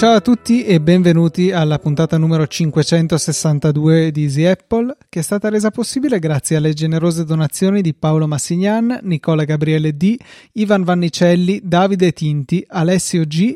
[0.00, 5.50] Ciao a tutti e benvenuti alla puntata numero 562 di Easy Apple, che è stata
[5.50, 10.16] resa possibile grazie alle generose donazioni di Paolo Massignan, Nicola Gabriele D,
[10.52, 13.54] Ivan Vannicelli, Davide Tinti, Alessio G,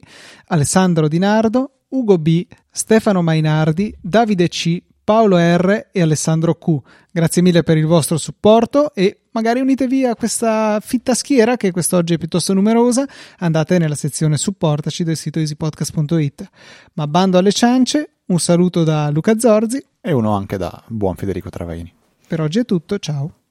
[0.49, 6.79] Alessandro Di Nardo, Ugo B, Stefano Mainardi, Davide C, Paolo R e Alessandro Q.
[7.13, 12.15] Grazie mille per il vostro supporto e magari unitevi a questa fitta schiera che quest'oggi
[12.15, 13.07] è piuttosto numerosa.
[13.39, 16.49] Andate nella sezione supportaci del sito easypodcast.it.
[16.95, 21.49] Ma bando alle ciance, un saluto da Luca Zorzi e uno anche da buon Federico
[21.49, 21.93] Travaini.
[22.27, 23.44] Per oggi è tutto, ciao.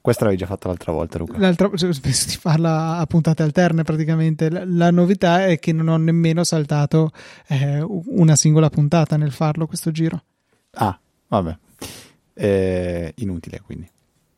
[0.00, 1.38] Questa l'avevi già fatta l'altra volta, Luca.
[1.38, 4.48] L'altra, penso di farla a puntate alterne praticamente.
[4.48, 7.10] La, la, novità è che non ho nemmeno saltato
[7.46, 10.22] eh, una singola puntata nel farlo questo giro.
[10.72, 11.58] Ah, vabbè.
[12.34, 13.90] Eh, inutile quindi.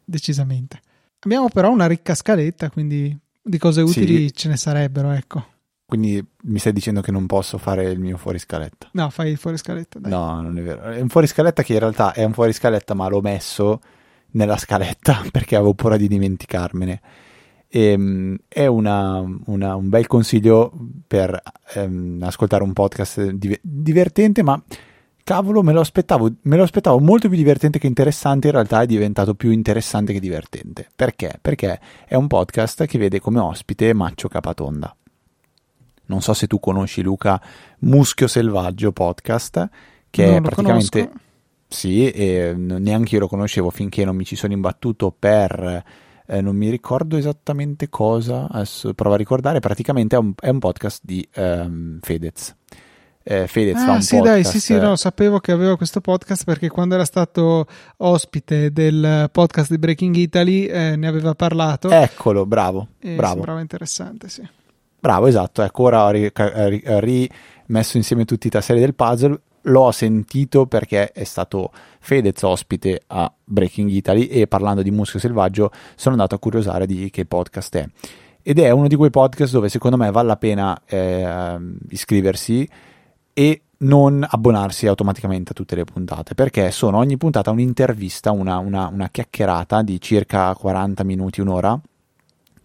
[0.05, 0.81] Decisamente.
[1.21, 4.35] Abbiamo però una ricca scaletta, quindi di cose utili sì.
[4.35, 5.45] ce ne sarebbero, ecco.
[5.91, 8.91] Quindi mi stai dicendo che non posso fare il mio fuoriscaletta?
[8.93, 9.99] No, fai il fuoriscaletta.
[9.99, 10.11] Dai.
[10.11, 10.83] No, non è vero.
[10.83, 13.81] È un fuoriscaletta che in realtà è un fuoriscaletta, ma l'ho messo
[14.33, 17.01] nella scaletta perché avevo paura di dimenticarmene.
[17.69, 20.73] E, ehm, è una, una, un bel consiglio
[21.07, 21.41] per
[21.75, 24.61] ehm, ascoltare un podcast div- divertente, ma
[25.23, 28.87] cavolo, me lo, aspettavo, me lo aspettavo molto più divertente che interessante, in realtà è
[28.87, 30.89] diventato più interessante che divertente.
[30.95, 31.39] Perché?
[31.41, 34.95] Perché è un podcast che vede come ospite Maccio Capatonda.
[36.07, 37.41] Non so se tu conosci Luca
[37.81, 39.69] Muschio Selvaggio podcast,
[40.11, 40.99] che non è praticamente...
[40.99, 41.29] Conosco.
[41.71, 45.85] Sì, e neanche io lo conoscevo finché non mi ci sono imbattuto per...
[46.27, 50.61] Eh, non mi ricordo esattamente cosa, adesso provo a ricordare, praticamente è un, è un
[50.61, 52.55] podcast di um, Fedez
[53.23, 54.43] eh, Fedez ah, fa un sì, podcast.
[54.43, 57.67] dai, sì, sì, no, sapevo che aveva questo podcast perché quando era stato
[57.99, 61.91] ospite del podcast di Breaking Italy eh, ne aveva parlato.
[61.91, 63.35] Eccolo, bravo, bravo.
[63.35, 64.49] Sembrava interessante, sì.
[64.99, 71.13] Bravo, esatto, ecco, ora ho rimesso insieme tutti i tasselli del puzzle, l'ho sentito perché
[71.13, 76.39] è stato Fedez ospite a Breaking Italy e parlando di Muschio Selvaggio sono andato a
[76.39, 77.89] curiosare di che podcast è.
[78.43, 81.59] Ed è uno di quei podcast dove secondo me vale la pena eh,
[81.91, 82.69] iscriversi
[83.33, 88.89] e non abbonarsi automaticamente a tutte le puntate perché sono ogni puntata un'intervista, una, una,
[88.89, 91.79] una chiacchierata di circa 40 minuti, un'ora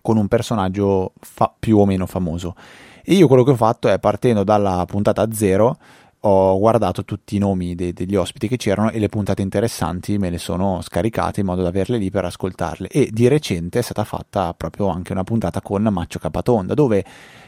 [0.02, 2.56] con un personaggio fa- più o meno famoso.
[3.04, 5.78] E io quello che ho fatto è partendo dalla puntata zero
[6.28, 10.30] ho guardato tutti i nomi de- degli ospiti che c'erano e le puntate interessanti me
[10.32, 12.88] le sono scaricate in modo da averle lì per ascoltarle.
[12.88, 17.06] E di recente è stata fatta proprio anche una puntata con Maccio Capatonda dove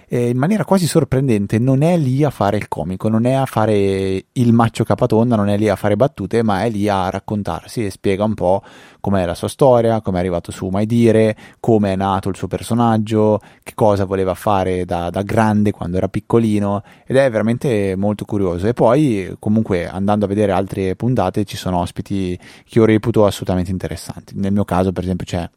[0.09, 3.45] eh, in maniera quasi sorprendente non è lì a fare il comico, non è a
[3.45, 7.85] fare il maccio capatonda, non è lì a fare battute, ma è lì a raccontarsi
[7.85, 8.63] e spiega un po'
[9.01, 12.47] com'è la sua storia, come è arrivato su Mai Dire, come è nato il suo
[12.47, 18.23] personaggio, che cosa voleva fare da, da grande quando era piccolino ed è veramente molto
[18.23, 18.67] curioso.
[18.67, 23.71] E poi comunque andando a vedere altre puntate ci sono ospiti che io reputo assolutamente
[23.71, 24.33] interessanti.
[24.37, 25.49] Nel mio caso per esempio c'è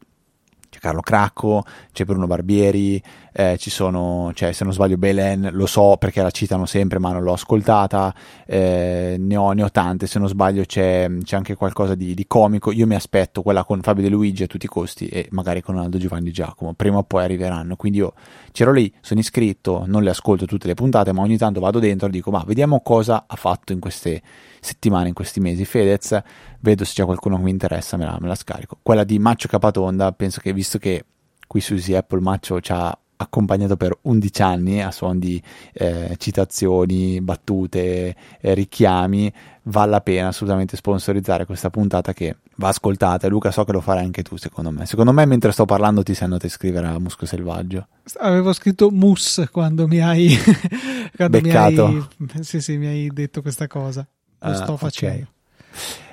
[0.81, 2.99] Carlo Cracco, c'è Bruno Barbieri,
[3.33, 7.11] eh, ci sono, c'è se non sbaglio Belen, lo so perché la citano sempre ma
[7.11, 8.11] non l'ho ascoltata,
[8.47, 12.25] eh, ne, ho, ne, ho, tante, se non sbaglio c'è, c'è anche qualcosa di, di,
[12.25, 15.61] comico, io mi aspetto quella con Fabio De Luigi a tutti i costi e magari
[15.61, 18.13] con Aldo Giovanni Giacomo, prima o poi arriveranno, quindi io
[18.51, 22.07] c'ero lì, sono iscritto, non le ascolto tutte le puntate ma ogni tanto vado dentro
[22.07, 24.19] e dico ma vediamo cosa ha fatto in queste
[24.61, 26.21] settimane, in questi mesi Fedez,
[26.59, 28.77] vedo se c'è qualcuno che mi interessa, me la, me la scarico.
[28.81, 31.03] Quella di Maccio Capatonda, penso che visto che
[31.47, 35.41] qui su Easy Apple Maccio ci ha accompagnato per 11 anni a suon di
[35.73, 39.31] eh, citazioni, battute, eh, richiami,
[39.63, 43.27] vale la pena assolutamente sponsorizzare questa puntata che va ascoltata.
[43.27, 44.85] Luca, so che lo farai anche tu, secondo me.
[44.85, 47.87] Secondo me, mentre sto parlando, ti sei andato a scrivere a Musco Selvaggio.
[48.19, 50.35] Avevo scritto mus quando mi hai.
[51.15, 51.87] quando Beccato.
[52.17, 52.43] Mi hai...
[52.43, 54.07] Sì, sì, mi hai detto questa cosa.
[54.41, 55.15] Lo uh, sto facendo.
[55.15, 55.39] Okay.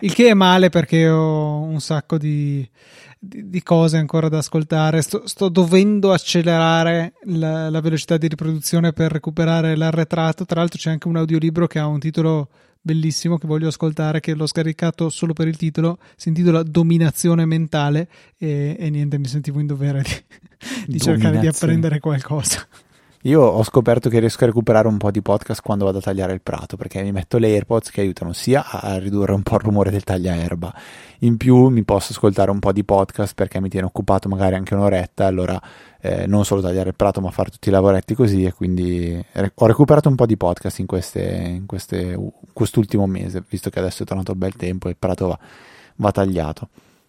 [0.01, 2.69] Il che è male perché ho un sacco di,
[3.19, 5.03] di, di cose ancora da ascoltare.
[5.03, 10.45] Sto, sto dovendo accelerare la, la, velocità di riproduzione per recuperare l'arretrato.
[10.45, 12.49] Tra l'altro, c'è anche un audiolibro che ha un titolo
[12.81, 15.99] bellissimo che voglio ascoltare, che l'ho scaricato solo per il titolo.
[16.17, 18.09] Si intitola Dominazione mentale.
[18.39, 20.15] E, e niente, mi sentivo in dovere di,
[20.87, 22.67] di cercare di apprendere qualcosa.
[23.29, 26.33] Io ho scoperto che riesco a recuperare un po' di podcast quando vado a tagliare
[26.33, 29.61] il prato, perché mi metto le AirPods che aiutano sia a ridurre un po' il
[29.61, 30.75] rumore del tagliaerba,
[31.19, 34.73] in più mi posso ascoltare un po' di podcast perché mi tiene occupato magari anche
[34.73, 35.61] un'oretta, allora
[36.01, 39.23] eh, non solo tagliare il prato ma fare tutti i lavoretti così e quindi
[39.57, 42.19] ho recuperato un po' di podcast in, queste, in queste,
[42.55, 45.39] quest'ultimo mese, visto che adesso è tornato il bel tempo e il prato va,
[45.97, 46.69] va tagliato.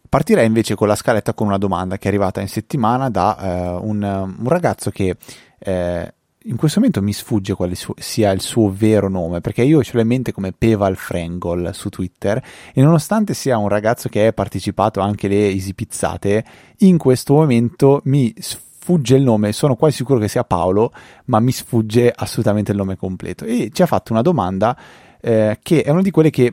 [0.10, 3.70] Partirei invece con la scaletta con una domanda che è arrivata in settimana da eh,
[3.80, 5.16] un, un, ragazzo che
[5.60, 6.14] eh,
[6.44, 9.92] in questo momento mi sfugge quale su- sia il suo vero nome, perché io ce
[9.94, 14.34] l'ho in mente come Peval Frengol su Twitter e nonostante sia un ragazzo che ha
[14.34, 16.44] partecipato anche alle Easy Pizzate,
[16.78, 20.92] in questo momento mi sfugge il nome, sono quasi sicuro che sia Paolo,
[21.26, 23.46] ma mi sfugge assolutamente il nome completo.
[23.46, 24.76] E ci ha fatto una domanda
[25.22, 26.52] eh, che è una di quelle che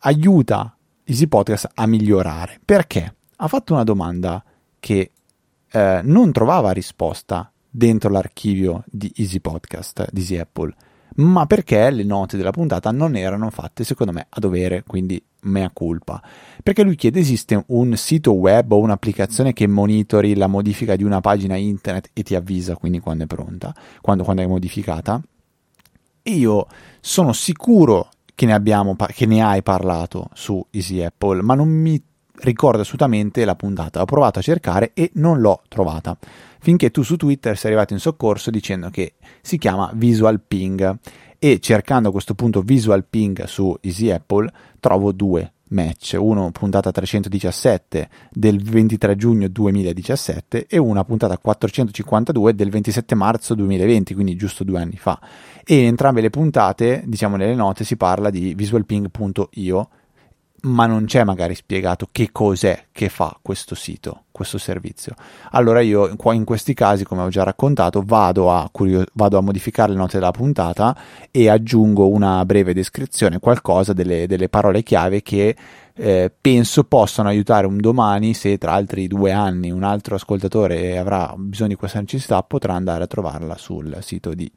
[0.00, 0.74] aiuta
[1.10, 2.60] Easy Podcast a migliorare.
[2.64, 3.14] Perché?
[3.36, 4.44] Ha fatto una domanda
[4.78, 5.10] che
[5.68, 10.72] eh, non trovava risposta dentro l'archivio di Easy Podcast di Easy Apple,
[11.16, 15.70] ma perché le note della puntata non erano fatte secondo me a dovere, quindi mea
[15.70, 16.22] culpa.
[16.62, 21.20] Perché lui chiede esiste un sito web o un'applicazione che monitori la modifica di una
[21.20, 25.20] pagina internet e ti avvisa quindi quando è pronta, quando, quando è modificata.
[26.22, 26.68] E io
[27.00, 32.02] sono sicuro che ne, abbiamo, che ne hai parlato su Easy Apple, ma non mi
[32.42, 34.00] ricordo assolutamente la puntata.
[34.00, 36.16] Ho provato a cercare e non l'ho trovata.
[36.58, 40.98] Finché tu su Twitter sei arrivato in soccorso dicendo che si chiama Visual Ping
[41.38, 46.90] e cercando a questo punto Visual Ping su Easy Apple trovo due match, uno puntata
[46.90, 54.64] 317 del 23 giugno 2017 e una puntata 452 del 27 marzo 2020, quindi giusto
[54.64, 55.18] due anni fa.
[55.64, 59.88] E in entrambe le puntate, diciamo nelle note, si parla di visualping.io
[60.62, 65.14] ma non c'è magari spiegato che cos'è che fa questo sito, questo servizio.
[65.52, 69.92] Allora io in questi casi, come ho già raccontato, vado a, curio- vado a modificare
[69.92, 70.96] le note della puntata
[71.30, 75.56] e aggiungo una breve descrizione, qualcosa delle, delle parole chiave che
[75.94, 81.34] eh, penso possano aiutare un domani se tra altri due anni un altro ascoltatore avrà
[81.36, 84.50] bisogno di questa necessità potrà andare a trovarla sul sito di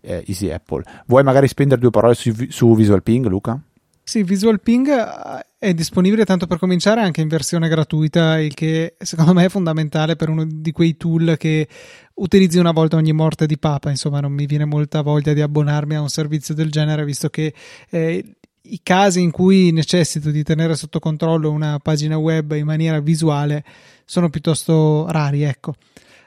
[0.00, 0.82] eh, Easy Apple.
[1.06, 3.60] Vuoi magari spendere due parole su, su Visual Ping, Luca?
[4.04, 8.96] Sì, Visual Ping eh, è disponibile tanto per cominciare anche in versione gratuita, il che
[8.98, 11.68] secondo me è fondamentale per uno di quei tool che
[12.14, 13.90] utilizzi una volta ogni morte di papa.
[13.90, 17.54] Insomma, non mi viene molta voglia di abbonarmi a un servizio del genere, visto che
[17.90, 23.00] eh, i casi in cui necessito di tenere sotto controllo una pagina web in maniera
[23.00, 23.64] visuale
[24.04, 25.74] sono piuttosto rari, ecco.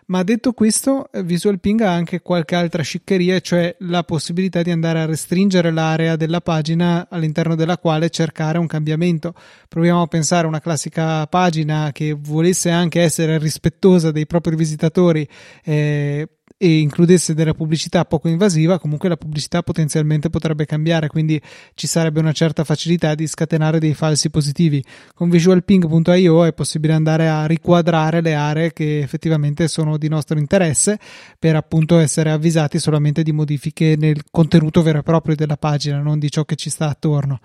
[0.07, 4.69] Ma detto questo, eh, Visual Ping ha anche qualche altra sciccheria, cioè la possibilità di
[4.69, 9.33] andare a restringere l'area della pagina all'interno della quale cercare un cambiamento.
[9.67, 15.27] Proviamo a pensare a una classica pagina che volesse anche essere rispettosa dei propri visitatori,
[15.63, 21.41] eh, e includesse della pubblicità poco invasiva, comunque la pubblicità potenzialmente potrebbe cambiare, quindi
[21.73, 24.83] ci sarebbe una certa facilità di scatenare dei falsi positivi.
[25.13, 30.97] Con visualping.io è possibile andare a riquadrare le aree che effettivamente sono di nostro interesse
[31.37, 36.19] per appunto essere avvisati solamente di modifiche nel contenuto vero e proprio della pagina, non
[36.19, 37.39] di ciò che ci sta attorno.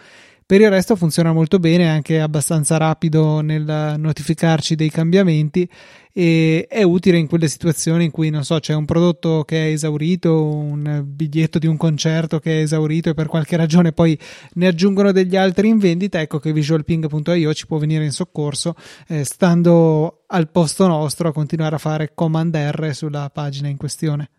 [0.50, 5.70] Per il resto funziona molto bene, è anche abbastanza rapido nel notificarci dei cambiamenti
[6.12, 9.70] e è utile in quelle situazioni in cui non so c'è un prodotto che è
[9.70, 14.18] esaurito, un biglietto di un concerto che è esaurito e per qualche ragione poi
[14.54, 18.74] ne aggiungono degli altri in vendita, ecco che visualping.io ci può venire in soccorso
[19.06, 24.30] eh, stando al posto nostro a continuare a fare command R sulla pagina in questione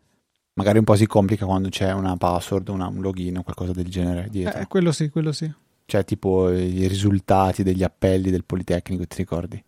[0.56, 3.88] magari un po' si complica quando c'è una password, una, un login o qualcosa del
[3.88, 4.60] genere dietro.
[4.60, 5.50] Eh, quello sì, quello sì
[5.92, 9.62] cioè tipo i risultati degli appelli del Politecnico, ti ricordi?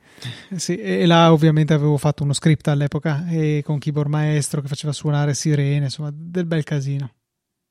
[0.56, 4.94] Sì, e là ovviamente avevo fatto uno script all'epoca e con keyboard maestro che faceva
[4.94, 7.12] suonare sirene, insomma, del bel casino.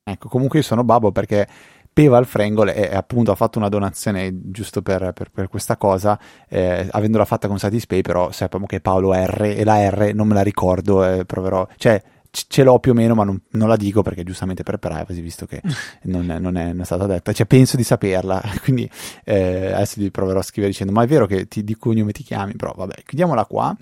[0.05, 1.49] Ecco, comunque io sono babbo perché
[1.91, 6.87] Peval Frengol e, appunto ha fatto una donazione giusto per, per, per questa cosa, eh,
[6.91, 10.43] avendola fatta con Satispay, però sappiamo che Paolo R e la R non me la
[10.43, 14.25] ricordo, eh, proverò, cioè ce l'ho più o meno, ma non, non, la dico perché
[14.25, 15.61] giustamente per privacy, visto che
[16.05, 17.33] non è, non, è, non è, stata detta.
[17.33, 18.89] Cioè, penso di saperla, quindi
[19.25, 22.23] eh, adesso vi proverò a scrivere dicendo: Ma è vero che ti, di cognome ti
[22.23, 22.57] chiami?
[22.57, 23.77] Però vabbè, chiudiamola qua.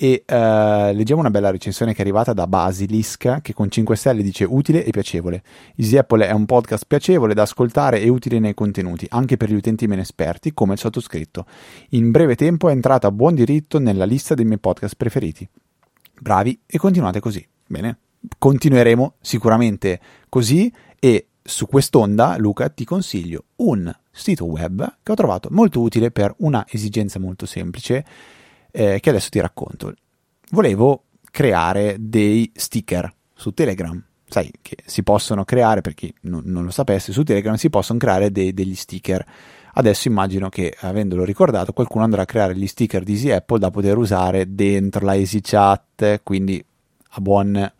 [0.00, 4.22] E eh, leggiamo una bella recensione che è arrivata da Basilisk che con 5 stelle
[4.22, 5.42] dice utile e piacevole.
[5.74, 9.56] Easy Apple è un podcast piacevole da ascoltare e utile nei contenuti, anche per gli
[9.56, 11.46] utenti meno esperti come il sottoscritto.
[11.90, 15.48] In breve tempo è entrato a buon diritto nella lista dei miei podcast preferiti.
[16.20, 17.44] Bravi e continuate così.
[17.68, 17.98] Bene,
[18.38, 25.48] continueremo sicuramente così e su quest'onda, Luca, ti consiglio un sito web che ho trovato
[25.52, 28.04] molto utile per una esigenza molto semplice
[28.70, 29.94] eh, che adesso ti racconto.
[30.50, 34.02] Volevo creare dei sticker su Telegram.
[34.26, 37.98] Sai che si possono creare, per chi non, non lo sapesse, su Telegram si possono
[37.98, 39.24] creare dei, degli sticker.
[39.74, 43.70] Adesso immagino che, avendolo ricordato, qualcuno andrà a creare gli sticker di Easy Apple da
[43.70, 46.62] poter usare dentro la EasyChat, quindi
[47.08, 47.72] a buon,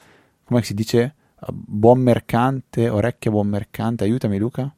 [0.45, 1.15] come si dice?
[1.41, 4.73] A buon mercante, orecchia buon mercante, aiutami Luca.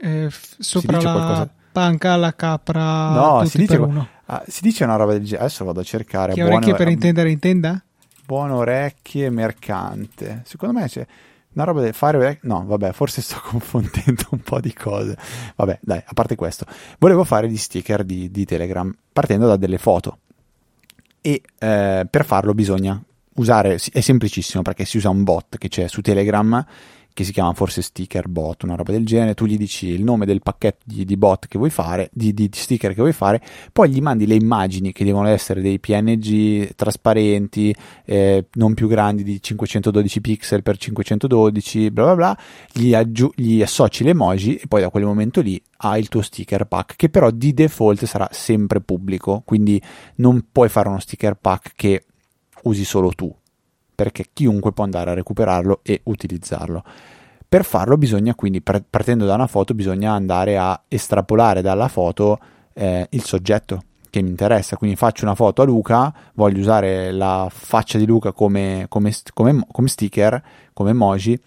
[0.00, 1.54] Eh, f- sopra la qualcosa...
[1.72, 3.76] panca la capra no, si dice,
[4.26, 6.32] ah, si dice, una roba del genere, adesso vado a cercare.
[6.32, 7.82] Che orecchie per intendere intenda?
[8.24, 11.06] Buone orecchie mercante, secondo me c'è
[11.52, 15.16] una roba da fare no vabbè forse sto confondendo un po' di cose
[15.56, 16.64] vabbè dai a parte questo
[16.98, 20.18] volevo fare gli sticker di, di Telegram partendo da delle foto
[21.20, 23.02] e eh, per farlo bisogna
[23.40, 26.64] usare è semplicissimo perché si usa un bot che c'è su Telegram
[27.12, 30.26] che si chiama forse sticker bot, una roba del genere, tu gli dici il nome
[30.26, 33.42] del pacchetto di, di bot che vuoi fare, di, di, sticker che vuoi fare,
[33.72, 39.22] poi gli mandi le immagini che devono essere dei PNG trasparenti, eh, non più grandi
[39.22, 42.38] di 512 pixel per 512, bla bla bla,
[42.72, 46.22] gli, aggiu- gli associ le emoji e poi da quel momento lì hai il tuo
[46.22, 49.80] sticker pack che però di default sarà sempre pubblico, quindi
[50.16, 52.04] non puoi fare uno sticker pack che
[52.64, 53.34] usi solo tu,
[53.94, 56.82] perché chiunque può andare a recuperarlo e utilizzarlo.
[57.48, 62.38] Per farlo bisogna quindi, partendo da una foto, bisogna andare a estrapolare dalla foto
[62.72, 64.76] eh, il soggetto che mi interessa.
[64.76, 69.66] Quindi faccio una foto a Luca, voglio usare la faccia di Luca come, come, come,
[69.70, 71.40] come sticker, come emoji,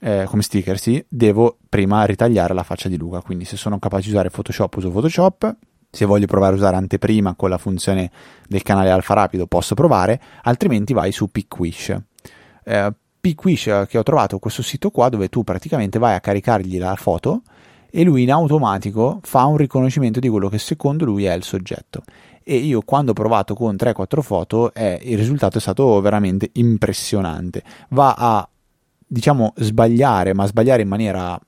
[0.00, 3.20] eh, come sticker, sì, devo prima ritagliare la faccia di Luca.
[3.20, 5.56] Quindi se sono capace di usare Photoshop, uso Photoshop
[5.90, 8.10] se voglio provare a usare anteprima con la funzione
[8.46, 11.96] del canale alfa rapido posso provare, altrimenti vai su Pickwish.
[12.64, 16.94] Eh, Pickwish che ho trovato questo sito qua dove tu praticamente vai a caricargli la
[16.94, 17.42] foto
[17.90, 22.02] e lui in automatico fa un riconoscimento di quello che secondo lui è il soggetto.
[22.42, 27.62] E io quando ho provato con 3-4 foto eh, il risultato è stato veramente impressionante.
[27.90, 28.48] Va a
[29.06, 31.38] diciamo sbagliare, ma sbagliare in maniera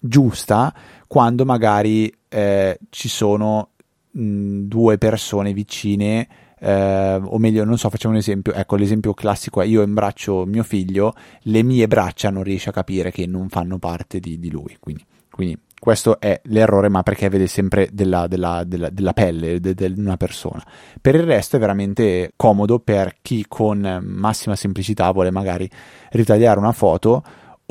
[0.00, 0.72] giusta
[1.06, 3.69] quando magari eh, ci sono
[4.12, 8.52] due persone vicine, eh, o meglio, non so, facciamo un esempio.
[8.52, 13.10] Ecco, l'esempio classico è io imbraccio mio figlio, le mie braccia non riesce a capire
[13.10, 14.76] che non fanno parte di, di lui.
[14.78, 19.74] Quindi, quindi, questo è l'errore, ma perché vede sempre della, della, della, della pelle di
[19.74, 20.62] de, de una persona.
[21.00, 25.68] Per il resto è veramente comodo per chi con massima semplicità vuole magari
[26.10, 27.22] ritagliare una foto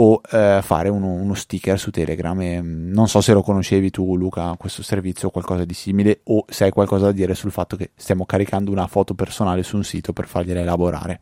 [0.01, 2.39] o eh, fare uno, uno, sticker su Telegram.
[2.41, 6.21] E, mm, non so se lo conoscevi tu, Luca, questo servizio o qualcosa di simile,
[6.25, 9.75] o se hai qualcosa da dire sul fatto che stiamo caricando una foto personale su
[9.75, 11.19] un sito per fargliela elaborare.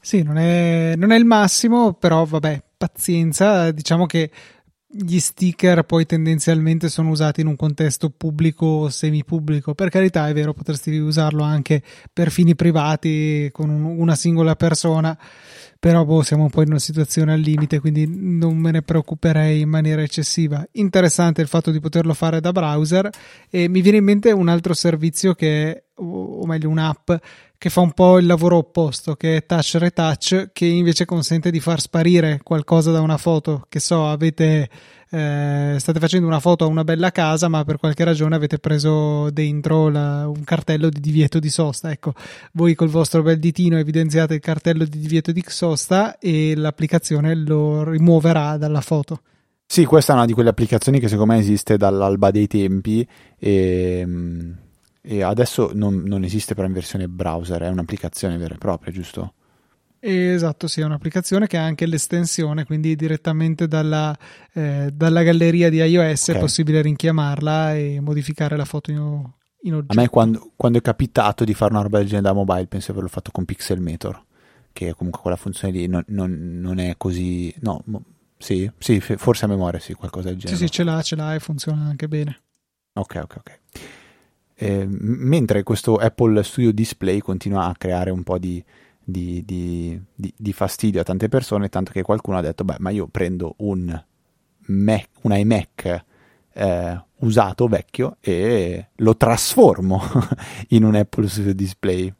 [0.00, 3.70] Sì, non è, non è il massimo, però vabbè, pazienza.
[3.70, 4.30] Diciamo che
[4.96, 9.74] gli sticker poi tendenzialmente sono usati in un contesto pubblico o semipubblico.
[9.74, 11.82] Per carità, è vero, potresti usarlo anche
[12.12, 15.18] per fini privati con un, una singola persona
[15.84, 19.60] però boh, siamo un po' in una situazione al limite, quindi non me ne preoccuperei
[19.60, 20.66] in maniera eccessiva.
[20.72, 23.10] Interessante il fatto di poterlo fare da browser
[23.50, 27.12] e mi viene in mente un altro servizio che, o meglio un'app,
[27.56, 31.60] che fa un po' il lavoro opposto, che è Touch Retouch, che invece consente di
[31.60, 33.64] far sparire qualcosa da una foto.
[33.68, 34.68] Che so, avete
[35.10, 39.30] eh, state facendo una foto a una bella casa, ma per qualche ragione avete preso
[39.30, 41.90] dentro la, un cartello di divieto di sosta.
[41.90, 42.12] Ecco,
[42.52, 47.88] voi col vostro bel ditino evidenziate il cartello di divieto di sosta e l'applicazione lo
[47.88, 49.20] rimuoverà dalla foto.
[49.66, 53.06] Sì, questa è una di quelle applicazioni che secondo me esiste dall'alba dei tempi
[53.38, 54.06] e,
[55.06, 59.34] e adesso non, non esiste però in versione browser, è un'applicazione vera e propria, giusto?
[60.00, 64.16] Esatto, sì, è un'applicazione che ha anche l'estensione, quindi direttamente dalla,
[64.54, 66.36] eh, dalla galleria di iOS okay.
[66.36, 68.96] è possibile rinchiamarla e modificare la foto in,
[69.62, 69.92] in oggetto.
[69.92, 72.86] A me quando, quando, è capitato di fare una roba del genere da mobile penso
[72.86, 74.24] di averlo fatto con Pixelmator,
[74.72, 77.54] che comunque quella funzione lì non, non, non è così...
[77.60, 77.82] No,
[78.38, 80.58] sì, sì, forse a memoria sì, qualcosa del genere.
[80.58, 82.40] Sì, sì, ce l'ha, ce l'ha e funziona anche bene.
[82.94, 83.60] Ok, ok, ok.
[84.56, 88.64] Eh, mentre questo Apple Studio Display continua a creare un po' di
[89.04, 92.90] di, di, di, di, fastidio a tante persone, tanto che qualcuno ha detto, beh, ma
[92.90, 94.02] io prendo un,
[94.66, 96.04] Mac, un iMac
[96.54, 100.02] eh, usato, vecchio, e lo trasformo
[100.70, 102.12] in un Apple Studio Display.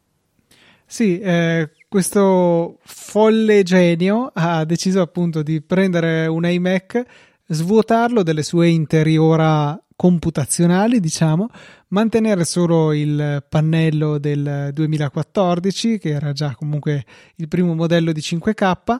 [0.85, 7.03] Sì, eh, questo folle genio ha deciso appunto di prendere un iMac,
[7.47, 11.47] svuotarlo delle sue interiora computazionali, diciamo,
[11.89, 18.97] mantenere solo il pannello del 2014, che era già comunque il primo modello di 5K,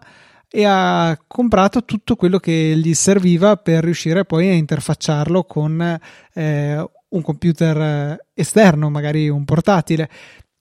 [0.50, 6.00] e ha comprato tutto quello che gli serviva per riuscire poi a interfacciarlo con
[6.34, 10.10] eh, un computer esterno, magari un portatile.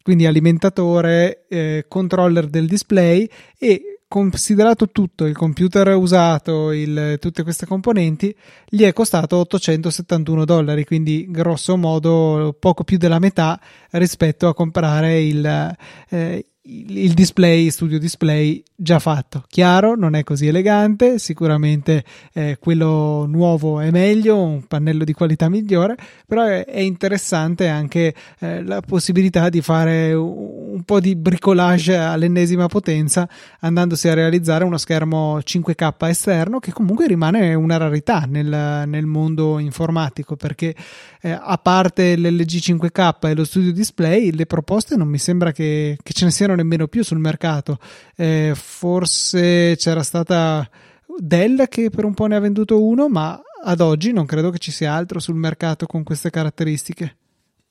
[0.03, 7.67] Quindi alimentatore, eh, controller del display e considerato tutto, il computer usato, il, tutte queste
[7.67, 8.33] componenti,
[8.65, 15.21] gli è costato 871 dollari, quindi grosso modo poco più della metà rispetto a comprare
[15.21, 15.77] il,
[16.11, 19.43] eh, il display, studio display già fatto.
[19.49, 25.49] Chiaro, non è così elegante, sicuramente eh, quello nuovo è meglio, un pannello di qualità
[25.49, 30.44] migliore, però è, interessante anche eh, la possibilità di fare un
[30.85, 33.29] po' di bricolage all'ennesima potenza
[33.61, 39.59] andandosi a realizzare uno schermo 5K esterno che comunque rimane una rarità nel, nel mondo
[39.59, 40.75] informatico perché
[41.21, 45.97] eh, a parte l'LG 5K e lo studio display le proposte non mi sembra che,
[46.03, 47.79] che ce ne siano nemmeno più sul mercato.
[48.17, 50.69] Eh, forse c'era stata
[51.17, 54.59] Dell che per un po' ne ha venduto uno, ma ad oggi non credo che
[54.59, 57.17] ci sia altro sul mercato con queste caratteristiche.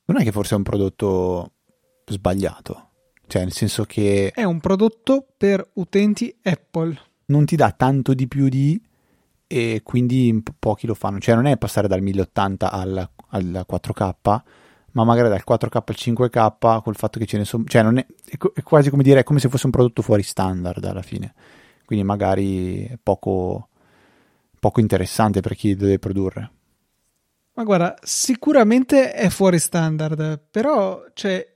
[0.05, 1.51] Non è che forse è un prodotto
[2.05, 2.91] sbagliato,
[3.27, 4.31] cioè nel senso che...
[4.33, 6.99] È un prodotto per utenti Apple.
[7.25, 8.81] Non ti dà tanto di più di
[9.47, 14.41] e quindi pochi lo fanno, cioè non è passare dal 1080 al, al 4K,
[14.93, 18.05] ma magari dal 4K al 5K col fatto che ce ne sono, cioè non è,
[18.25, 21.35] è, quasi come dire, è come se fosse un prodotto fuori standard alla fine,
[21.85, 23.69] quindi magari è poco,
[24.59, 26.51] poco interessante per chi deve produrre.
[27.53, 31.47] Ma guarda, sicuramente è fuori standard, però, cioè,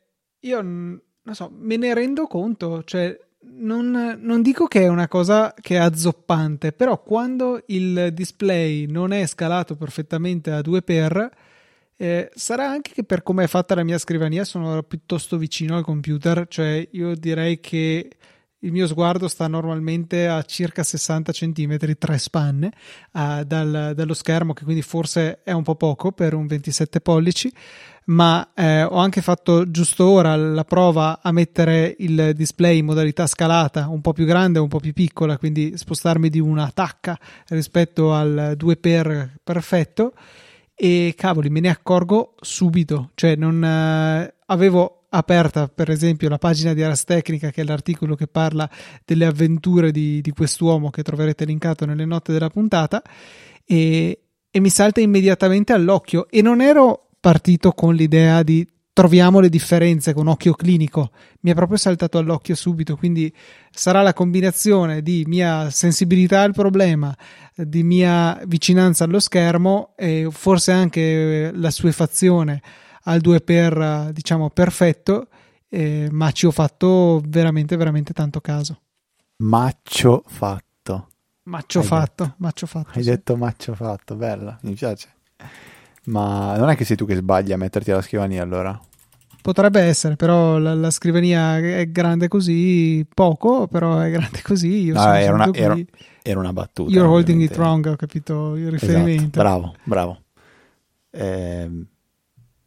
[0.42, 3.20] io non so, me ne rendo conto, cioè,
[3.58, 9.12] non, non, dico che è una cosa che è azzoppante, però quando il display non
[9.12, 11.30] è scalato perfettamente a 2x
[11.98, 15.84] eh, sarà anche che per come è fatta la mia scrivania sono piuttosto vicino al
[15.84, 18.10] computer, cioè io direi che
[18.60, 22.72] il mio sguardo sta normalmente a circa 60 cm, tre spanne
[23.12, 27.52] uh, dal, dallo schermo, che quindi forse è un po' poco per un 27 pollici,
[28.08, 33.28] ma eh, ho anche fatto giusto ora la prova a mettere il display in modalità
[33.28, 37.18] scalata, un po' più grande, un po' più piccola, quindi spostarmi di una tacca
[37.50, 40.14] rispetto al 2x perfetto.
[40.80, 43.10] E cavoli me ne accorgo subito.
[43.16, 48.16] Cioè non eh, avevo aperta per esempio la pagina di Ars Technica che è l'articolo
[48.16, 48.70] che parla
[49.04, 53.02] delle avventure di, di quest'uomo che troverete linkato nelle note della puntata
[53.66, 56.30] e, e mi salta immediatamente all'occhio.
[56.30, 61.12] E non ero partito con l'idea di troviamo le differenze con occhio clinico.
[61.42, 63.30] Mi è proprio saltato all'occhio subito, quindi
[63.70, 67.14] sarà la combinazione di mia sensibilità al problema,
[67.54, 72.62] di mia vicinanza allo schermo e forse anche la sua fazione
[73.04, 75.28] al 2x diciamo perfetto,
[75.68, 78.84] eh, ma ci ho fatto veramente veramente tanto caso.
[79.40, 81.10] Maccio fatto.
[81.44, 82.36] Maccio Hai fatto, detto.
[82.38, 82.92] maccio fatto.
[82.94, 83.10] Hai sì.
[83.10, 85.10] detto maccio fatto, bella, mi piace.
[86.08, 88.80] Ma non è che sei tu che sbagli a metterti alla scrivania allora?
[89.42, 94.84] Potrebbe essere, però la, la, scrivania è grande così, poco, però è grande così.
[94.86, 95.78] Io no, era, una, era,
[96.22, 96.92] era, una, battuta.
[96.92, 99.40] You're holding it wrong, ho capito il esatto, riferimento.
[99.40, 100.22] Esatto, bravo, bravo.
[101.12, 101.86] Eh,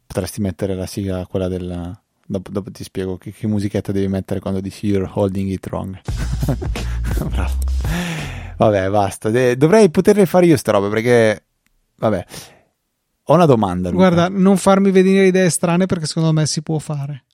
[0.07, 1.99] potresti mettere la sigla, quella del...
[2.25, 5.99] Dopo, dopo ti spiego che, che, musichetta devi mettere quando dici you're holding it wrong.
[7.29, 7.53] bravo.
[8.57, 9.29] Vabbè, basta.
[9.29, 11.43] De- dovrei poterle fare io ste robe perché...
[11.97, 12.25] Vabbè.
[13.25, 13.89] Ho una domanda.
[13.89, 14.09] Luca.
[14.09, 17.25] Guarda, non farmi venire idee strane perché secondo me si può fare.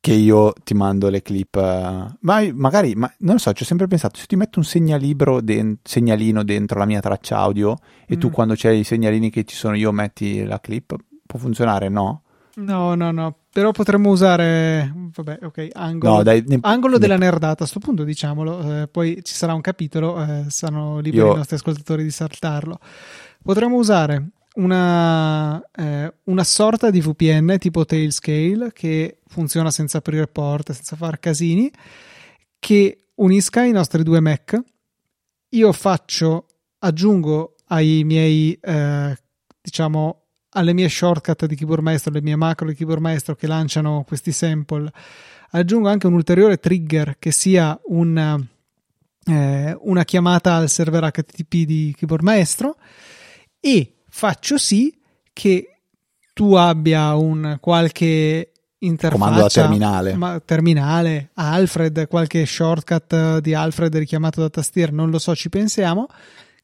[0.00, 1.56] Che io ti mando le clip.
[1.56, 4.64] Uh, ma magari, ma non lo so, ci ho sempre pensato, se ti metto un
[4.64, 7.76] segnalibro de- segnalino dentro la mia traccia audio
[8.06, 8.18] e mm.
[8.18, 12.22] tu quando c'è i segnalini che ci sono io metti la clip, può funzionare, no?
[12.54, 13.36] No, no, no.
[13.52, 14.92] Però potremmo usare.
[15.14, 15.68] Vabbè, ok.
[15.72, 17.52] Angolo, no, dai, ne, angolo ne, della nerdata.
[17.52, 18.82] A questo punto, diciamolo.
[18.82, 20.22] Eh, poi ci sarà un capitolo.
[20.22, 21.32] Eh, saranno liberi io...
[21.32, 22.78] i nostri ascoltatori di saltarlo.
[23.42, 30.74] Potremmo usare una, eh, una sorta di VPN tipo Tailscale che funziona senza aprire porte,
[30.74, 31.70] senza far casini,
[32.58, 34.60] che unisca i nostri due Mac.
[35.50, 36.46] Io faccio,
[36.78, 39.16] aggiungo ai miei, eh,
[39.60, 44.04] diciamo, alle mie shortcut di keyboard maestro, alle mie macro di keyboard maestro che lanciano
[44.06, 44.90] questi sample,
[45.50, 48.46] aggiungo anche un ulteriore trigger che sia un,
[49.26, 52.76] eh, una chiamata al server HTTP di keyboard maestro
[53.60, 54.96] e faccio sì
[55.32, 55.76] che
[56.32, 60.14] tu abbia un qualche interfaccia comando da terminale.
[60.14, 66.06] ma, terminale Alfred qualche shortcut di Alfred richiamato da tastiera non lo so ci pensiamo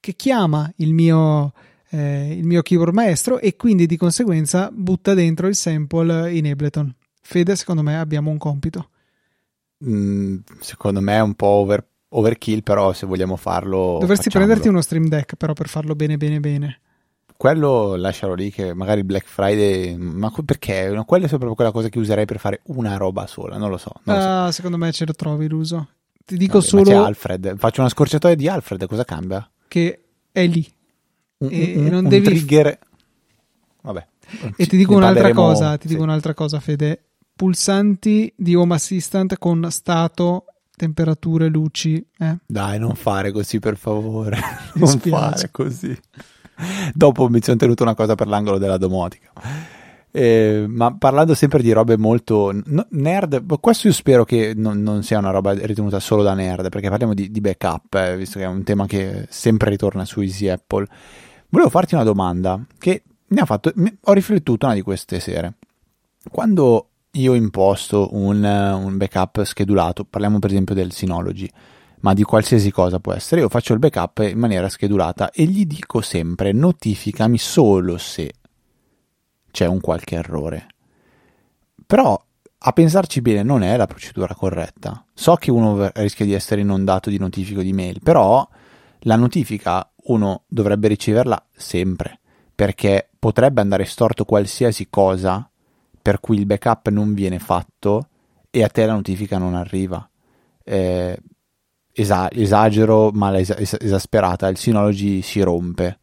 [0.01, 1.53] che chiama il mio
[1.91, 6.95] eh, il mio keyboard maestro e quindi di conseguenza butta dentro il sample in Ableton.
[7.21, 8.91] Fede secondo me abbiamo un compito.
[9.85, 14.53] Mm, secondo me è un po' over, overkill però se vogliamo farlo dovresti facciamolo.
[14.53, 16.81] prenderti uno stream deck però per farlo bene bene bene
[17.37, 21.99] quello lascialo lì che magari Black Friday ma perché quello è proprio quella cosa che
[21.99, 24.51] userei per fare una roba sola non lo so, non uh, lo so.
[24.53, 25.89] secondo me ce lo trovi l'uso
[26.25, 29.49] Ti dico Vabbè, solo c'è Alfred, faccio una scorciatoia di Alfred, cosa cambia?
[29.69, 30.01] che
[30.33, 30.67] è lì.
[31.39, 32.79] Un, E un- non un devi- trigger.
[33.83, 34.07] Vabbè.
[34.57, 35.93] E ti dico un'altra parleremo- cosa, ti sì.
[35.95, 37.03] dico un'altra cosa, Fede.
[37.37, 42.05] Pulsanti di Home Assistant con stato, temperature, luci.
[42.19, 42.37] eh?
[42.47, 44.39] Dai, non fare così per favore.
[44.75, 45.97] Non fare così.
[46.95, 49.31] Dopo mi sono tenuto una cosa per l'angolo della domotica.
[50.11, 55.03] Eh, ma parlando sempre di robe molto no- nerd, questo io spero che non, non
[55.03, 58.47] sia una roba ritenuta solo da nerd, perché parliamo di, di backup, eh, visto che
[58.47, 60.87] è un tema che sempre ritorna su Easy Apple.
[61.51, 63.03] Volevo farti una domanda che
[63.37, 63.73] ha fatto,
[64.05, 65.55] ho riflettuto una di queste sere.
[66.31, 71.51] Quando io imposto un, un backup schedulato, parliamo per esempio del Synology,
[72.07, 75.67] ma di qualsiasi cosa può essere, io faccio il backup in maniera schedulata e gli
[75.67, 78.33] dico sempre notificami solo se
[79.51, 80.69] c'è un qualche errore.
[81.85, 82.17] Però
[82.59, 85.05] a pensarci bene non è la procedura corretta.
[85.15, 88.49] So che uno rischia di essere inondato di notifiche di mail, però
[89.01, 92.21] la notifica uno dovrebbe riceverla sempre,
[92.55, 95.51] perché potrebbe andare storto qualsiasi cosa
[96.01, 98.11] per cui il backup non viene fatto
[98.49, 100.09] e a te la notifica non arriva.
[100.63, 101.21] Eh,
[101.97, 105.99] esa- esagero, ma la es- esasperata, il Synology si rompe.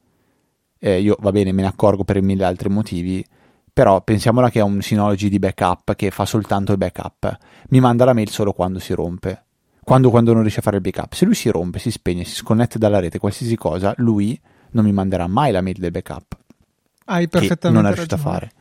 [0.80, 3.26] Eh, io va bene, me ne accorgo per mille altri motivi,
[3.72, 7.38] però pensiamola che è un Synology di backup che fa soltanto il backup.
[7.70, 9.44] Mi manda la mail solo quando si rompe.
[9.84, 11.14] Quando, quando non riesce a fare il backup.
[11.14, 14.40] Se lui si rompe, si spegne, si sconnette dalla rete, qualsiasi cosa, lui
[14.72, 16.38] non mi manderà mai la mail del backup
[17.06, 18.38] Hai che perfettamente non è riuscito a ragione.
[18.40, 18.52] fare.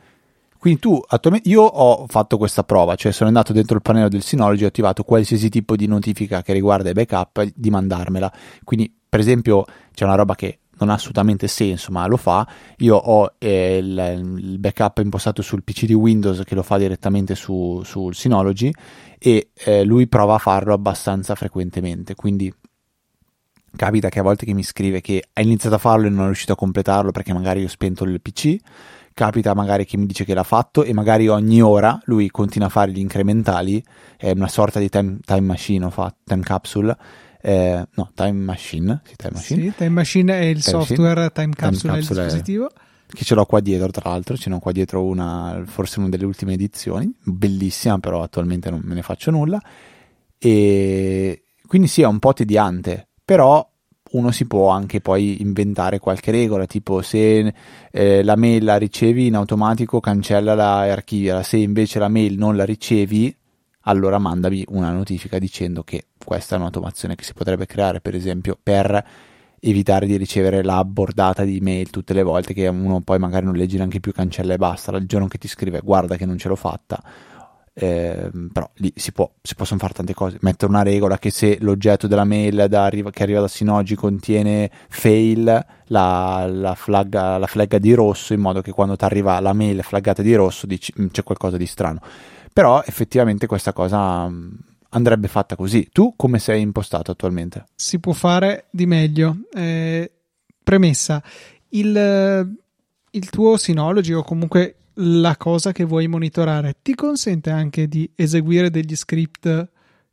[0.63, 4.21] Quindi tu attualmente io ho fatto questa prova, cioè sono andato dentro il pannello del
[4.23, 8.31] Synology, ho attivato qualsiasi tipo di notifica che riguarda i backup di mandarmela.
[8.63, 12.47] Quindi, per esempio, c'è una roba che non ha assolutamente senso, ma lo fa.
[12.77, 17.35] Io ho eh, il, il backup impostato sul PC di Windows che lo fa direttamente
[17.35, 18.71] su, sul Synology
[19.19, 22.15] e eh, lui prova a farlo abbastanza frequentemente.
[22.15, 22.49] Quindi
[23.75, 26.25] capita che a volte che mi scrive che ha iniziato a farlo e non è
[26.27, 28.55] riuscito a completarlo perché magari ho spento il PC
[29.13, 32.71] capita magari che mi dice che l'ha fatto e magari ogni ora lui continua a
[32.71, 33.83] fare gli incrementali
[34.17, 36.95] è una sorta di time, time machine ho fatto, time capsule
[37.41, 40.95] eh, no, time machine sì, time machine Sì, Time Machine è il Time Machine.
[40.97, 42.69] software, Time Capsule è il Capsule è- dispositivo.
[43.07, 46.25] che ce l'ho qua dietro tra l'altro ce n'ho qua dietro una forse una delle
[46.25, 49.61] ultime edizioni bellissima però attualmente non me ne faccio nulla
[50.37, 53.69] e quindi sì è un po' tediante però
[54.13, 57.53] uno si può anche poi inventare qualche regola tipo se
[57.91, 61.43] eh, la mail la ricevi in automatico cancellala e archiviala.
[61.43, 63.35] Se invece la mail non la ricevi
[63.85, 68.57] allora mandami una notifica dicendo che questa è un'automazione che si potrebbe creare per esempio
[68.61, 69.03] per
[69.59, 73.55] evitare di ricevere la bordata di email tutte le volte che uno poi magari non
[73.55, 74.95] legge neanche più cancella e basta.
[74.95, 77.01] Il giorno che ti scrive guarda che non ce l'ho fatta
[77.75, 81.57] Ehm, però lì si, può, si possono fare tante cose mettere una regola che se
[81.59, 87.79] l'oggetto della mail da che arriva da Synology contiene fail la, la, flagga, la flagga
[87.79, 91.07] di rosso in modo che quando ti arriva la mail flaggata di rosso dici "Mm,
[91.07, 91.99] c'è qualcosa di strano
[92.53, 94.51] però effettivamente questa cosa mm,
[94.89, 97.65] andrebbe fatta così tu come sei impostato attualmente?
[97.73, 99.37] si può fare di meglio.
[99.51, 100.11] Eh,
[100.63, 101.21] premessa,
[101.69, 102.55] il,
[103.11, 108.69] il tuo Synology o comunque la cosa che vuoi monitorare ti consente anche di eseguire
[108.69, 109.69] degli script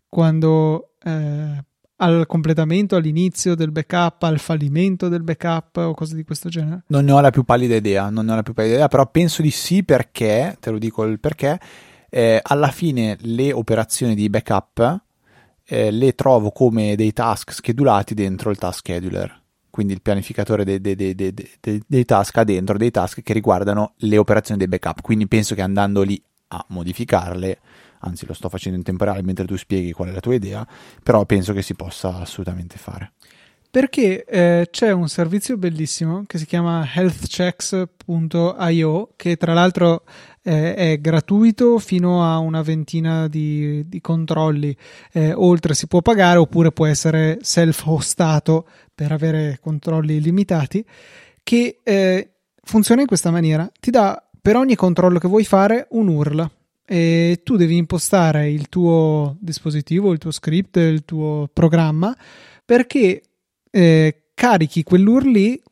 [0.09, 1.65] quando eh,
[1.97, 6.85] al completamento, all'inizio del backup, al fallimento del backup o cose di questo genere?
[6.87, 9.09] Non ne ho la più pallida idea, non ne ho la più pallida idea, però
[9.11, 11.59] penso di sì perché, te lo dico il perché,
[12.09, 15.03] eh, alla fine le operazioni di backup
[15.65, 19.40] eh, le trovo come dei task schedulati dentro il task scheduler.
[19.71, 24.19] Quindi il pianificatore dei, dei- dei- dei- task ha dentro dei task che riguardano le
[24.19, 25.01] operazioni dei backup.
[25.01, 27.61] Quindi penso che andando lì a modificarle,
[28.01, 30.67] anzi lo sto facendo in tempo reale mentre tu spieghi qual è la tua idea,
[31.03, 33.13] però penso che si possa assolutamente fare.
[33.71, 40.03] Perché eh, c'è un servizio bellissimo che si chiama healthchecks.io che tra l'altro
[40.43, 44.77] eh, è gratuito fino a una ventina di, di controlli.
[45.13, 50.85] Eh, oltre si può pagare oppure può essere self-hostato per avere controlli limitati.
[51.41, 52.31] Che eh,
[52.65, 56.51] funziona in questa maniera: ti dà per ogni controllo che vuoi fare un URL
[56.85, 62.13] e tu devi impostare il tuo dispositivo, il tuo script, il tuo programma
[62.71, 63.23] perché
[63.71, 65.63] eh, carichi quell'URL lì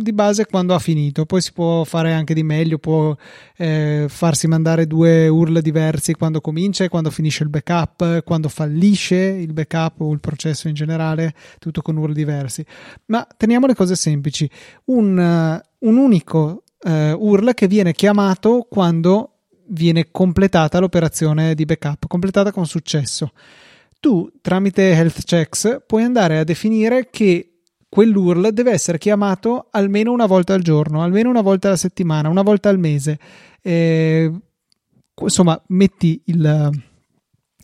[0.00, 1.26] di base quando ha finito.
[1.26, 3.14] Poi si può fare anche di meglio, può
[3.56, 9.16] eh, farsi mandare due URL diversi quando comincia e quando finisce il backup, quando fallisce
[9.16, 12.64] il backup o il processo in generale, tutto con URL diversi.
[13.06, 14.48] Ma teniamo le cose semplici.
[14.84, 19.32] Un, un unico uh, URL che viene chiamato quando
[19.70, 23.32] viene completata l'operazione di backup, completata con successo.
[24.00, 27.58] Tu tramite Health Checks puoi andare a definire che
[27.88, 32.42] quell'URL deve essere chiamato almeno una volta al giorno, almeno una volta alla settimana, una
[32.42, 33.18] volta al mese.
[33.62, 34.30] Eh,
[35.20, 36.70] insomma, metti il,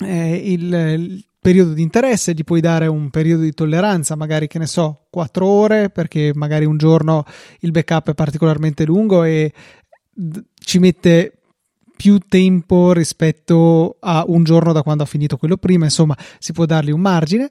[0.01, 4.59] eh, il, il periodo di interesse, gli puoi dare un periodo di tolleranza, magari che
[4.59, 7.25] ne so, 4 ore, perché magari un giorno
[7.61, 9.53] il backup è particolarmente lungo e
[10.55, 11.41] ci mette
[11.97, 16.65] più tempo rispetto a un giorno da quando ha finito quello prima, insomma, si può
[16.67, 17.49] dargli un margine.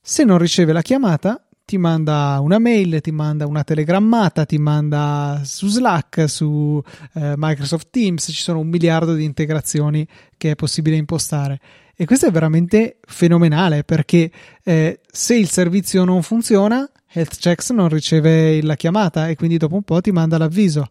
[0.00, 5.40] Se non riceve la chiamata, ti manda una mail, ti manda una telegrammata, ti manda
[5.44, 6.82] su Slack, su
[7.14, 11.60] eh, Microsoft Teams, ci sono un miliardo di integrazioni che è possibile impostare.
[11.96, 14.30] E questo è veramente fenomenale perché
[14.62, 19.76] eh, se il servizio non funziona, Health Checks non riceve la chiamata e quindi dopo
[19.76, 20.88] un po' ti manda l'avviso.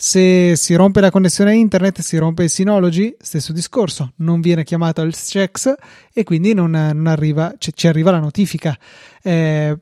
[0.00, 4.62] Se si rompe la connessione a internet, si rompe il Synology, stesso discorso, non viene
[4.62, 5.74] chiamato Health Checks
[6.12, 8.78] e quindi non, non arriva, c- ci arriva la notifica.
[9.20, 9.76] Eh,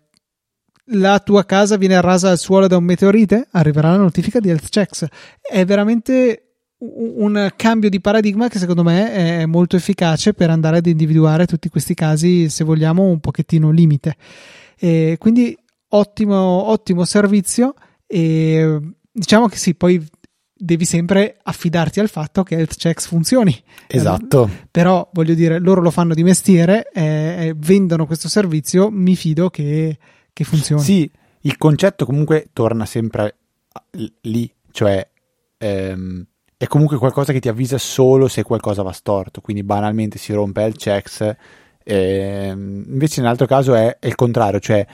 [0.84, 4.70] la tua casa viene rasa al suolo da un meteorite, arriverà la notifica di Health
[4.70, 5.06] Checks.
[5.38, 10.86] È veramente un cambio di paradigma che secondo me è molto efficace per andare ad
[10.86, 14.16] individuare tutti questi casi, se vogliamo, un pochettino limite.
[14.78, 15.54] E quindi
[15.88, 17.74] ottimo, ottimo servizio
[18.06, 18.80] e
[19.16, 20.04] diciamo che sì, poi
[20.58, 23.58] devi sempre affidarti al fatto che Health Checks funzioni.
[23.86, 24.46] Esatto.
[24.46, 29.50] Eh, però voglio dire, loro lo fanno di mestiere, eh, vendono questo servizio, mi fido
[29.50, 29.98] che
[30.36, 30.82] che funzioni.
[30.82, 33.36] Sì, il concetto comunque torna sempre
[34.20, 35.08] lì, cioè
[35.56, 36.26] ehm,
[36.58, 40.64] è comunque qualcosa che ti avvisa solo se qualcosa va storto, quindi banalmente si rompe
[40.64, 41.36] il checks,
[41.82, 44.86] ehm, invece nell'altro caso è, è il contrario, cioè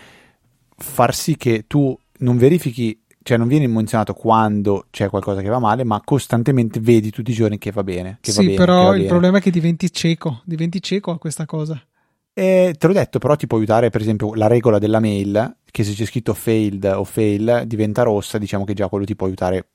[0.76, 5.58] far sì che tu non verifichi cioè non viene menzionato quando c'è qualcosa che va
[5.58, 8.18] male, ma costantemente vedi tutti i giorni che va bene.
[8.20, 9.08] Che sì, va bene, però il bene.
[9.08, 11.80] problema è che diventi cieco, diventi cieco a questa cosa.
[12.35, 15.85] E te l'ho detto, però ti può aiutare, per esempio, la regola della mail, che
[15.85, 19.66] se c'è scritto failed o fail diventa rossa, diciamo che già quello ti può aiutare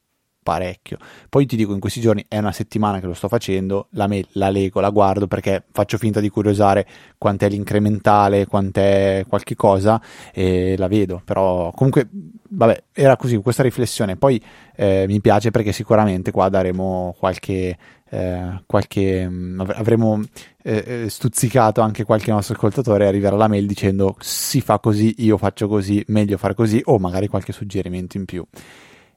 [0.48, 0.98] parecchio.
[1.28, 4.26] Poi ti dico, in questi giorni è una settimana che lo sto facendo, la mail
[4.34, 10.02] la leggo, la guardo perché faccio finta di curiosare quant'è l'incrementale, quant'è qualche cosa
[10.34, 11.22] e la vedo.
[11.26, 12.08] Però comunque,
[12.50, 14.16] vabbè, era così, questa riflessione.
[14.16, 14.42] Poi
[14.76, 17.78] eh, mi piace perché sicuramente qua daremo qualche
[18.10, 20.22] eh, qualche, mm, avremo
[20.64, 25.16] eh, eh, stuzzicato anche qualche nostro ascoltatore e arriverà la mail dicendo si fa così,
[25.20, 28.46] io faccio così, meglio fare così o magari qualche suggerimento in più.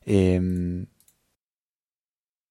[0.04, 0.84] Ehm,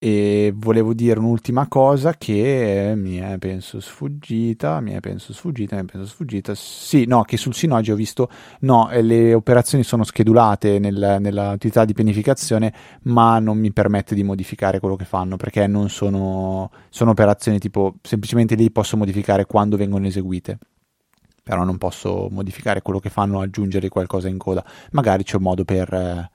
[0.01, 5.81] e volevo dire un'ultima cosa che mi è penso sfuggita, mi è penso sfuggita, mi
[5.81, 6.55] è penso sfuggita.
[6.55, 8.29] Sì, no, che sul Synology ho visto,
[8.61, 14.23] no, eh, le operazioni sono schedulate nel, nell'attività di pianificazione, ma non mi permette di
[14.23, 19.75] modificare quello che fanno perché non sono, sono operazioni tipo semplicemente lì posso modificare quando
[19.75, 20.57] vengono eseguite
[21.43, 24.63] però non posso modificare quello che fanno, aggiungere qualcosa in coda.
[24.91, 26.29] Magari c'è un modo per,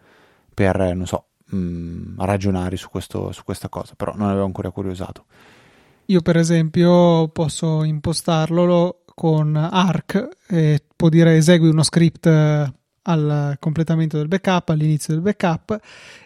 [0.52, 4.70] per non so, mh, mm, ragionare su, questo, su questa cosa, però non avevo ancora
[4.70, 5.24] curiosato.
[6.06, 13.56] Io per esempio posso impostarlo con Arc e può dire esegui uno script eh, al
[13.58, 15.78] completamento del backup, all'inizio del backup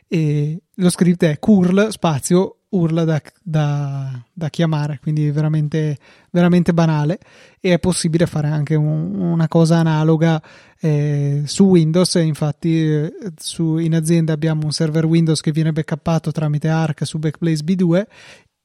[0.08, 5.96] e lo script è curl spazio urla da, da, da chiamare, quindi veramente,
[6.30, 7.18] veramente banale.
[7.60, 10.42] E è possibile fare anche un, una cosa analoga
[10.80, 16.30] eh, su Windows, infatti eh, su, in azienda abbiamo un server Windows che viene backuppato
[16.30, 18.04] tramite Arc su Backblaze B2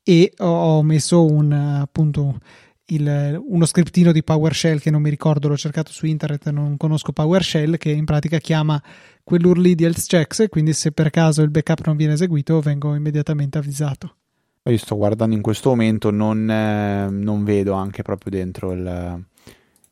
[0.03, 2.39] e ho, ho messo un appunto
[2.87, 7.13] il, uno scriptino di PowerShell che non mi ricordo, l'ho cercato su internet, non conosco
[7.13, 8.81] PowerShell, che in pratica chiama
[9.23, 12.93] quell'URL di health checks e quindi se per caso il backup non viene eseguito vengo
[12.95, 14.15] immediatamente avvisato.
[14.63, 19.25] Io sto guardando in questo momento, non, eh, non vedo anche proprio dentro il,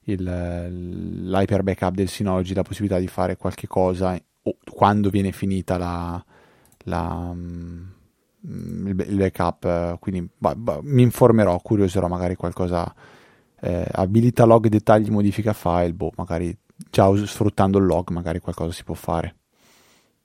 [0.03, 5.77] il, l'hyper backup del Synology la possibilità di fare qualche cosa o quando viene finita
[5.77, 6.25] la,
[6.85, 7.35] la
[8.47, 12.91] Mm, il, backup, quindi bah, bah, mi informerò, curioserò magari qualcosa,
[13.59, 16.55] eh, abilita log dettagli modifica file, boh, magari
[16.89, 19.35] già sfruttando il log magari qualcosa si può fare.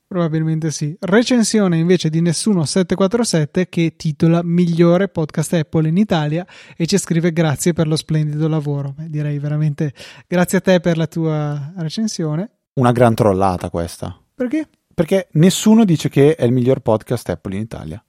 [0.09, 0.97] Probabilmente sì.
[1.01, 7.33] Recensione invece di Nessuno 747 che titola Migliore podcast Apple in Italia e ci scrive
[7.33, 8.95] grazie per lo splendido lavoro.
[8.97, 9.93] Beh, direi veramente
[10.29, 12.51] grazie a te per la tua recensione.
[12.75, 14.17] Una gran trollata questa.
[14.33, 14.69] Perché?
[14.95, 18.03] Perché nessuno dice che è il miglior podcast Apple in Italia.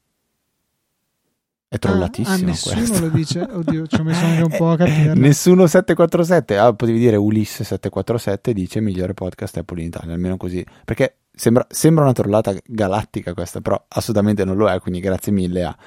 [1.70, 2.36] È trollatissimo.
[2.36, 3.42] Ah, ah nessuno lo dice.
[3.42, 5.14] Oddio, ci ho messo anche un po' a capire.
[5.16, 6.58] nessuno 747.
[6.58, 10.66] Ah, potevi dire Ulisse 747 dice migliore podcast Apple in Italia, almeno così.
[10.86, 14.80] Perché sembra, sembra una trollata galattica questa, però assolutamente non lo è.
[14.80, 15.78] Quindi grazie mille a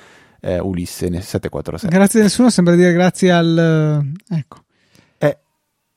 [0.40, 1.94] eh, Ulisse 747.
[1.94, 4.12] Grazie a nessuno, sembra dire grazie al.
[4.28, 4.64] Ecco.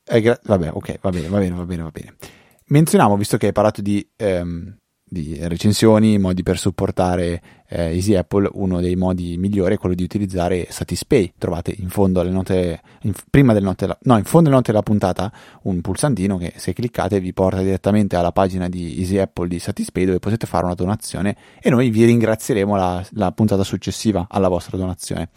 [0.06, 2.15] Eh, gra- vabbè, ok, va bene, va bene, va bene, va bene.
[2.67, 4.78] Menzioniamo, visto che hai parlato di, ehm,
[5.13, 10.04] di recensioni, modi per supportare eh, Easy Apple, uno dei modi migliori è quello di
[10.04, 11.36] utilizzare Satispay.
[11.38, 14.84] Trovate in fondo alle note, in, prima del note, no, in fondo alle note della
[14.84, 15.32] puntata
[15.63, 20.04] un pulsantino che se cliccate vi porta direttamente alla pagina di Easy Apple di Satispay
[20.04, 24.78] dove potete fare una donazione e noi vi ringrazieremo la, la puntata successiva alla vostra
[24.78, 25.30] donazione.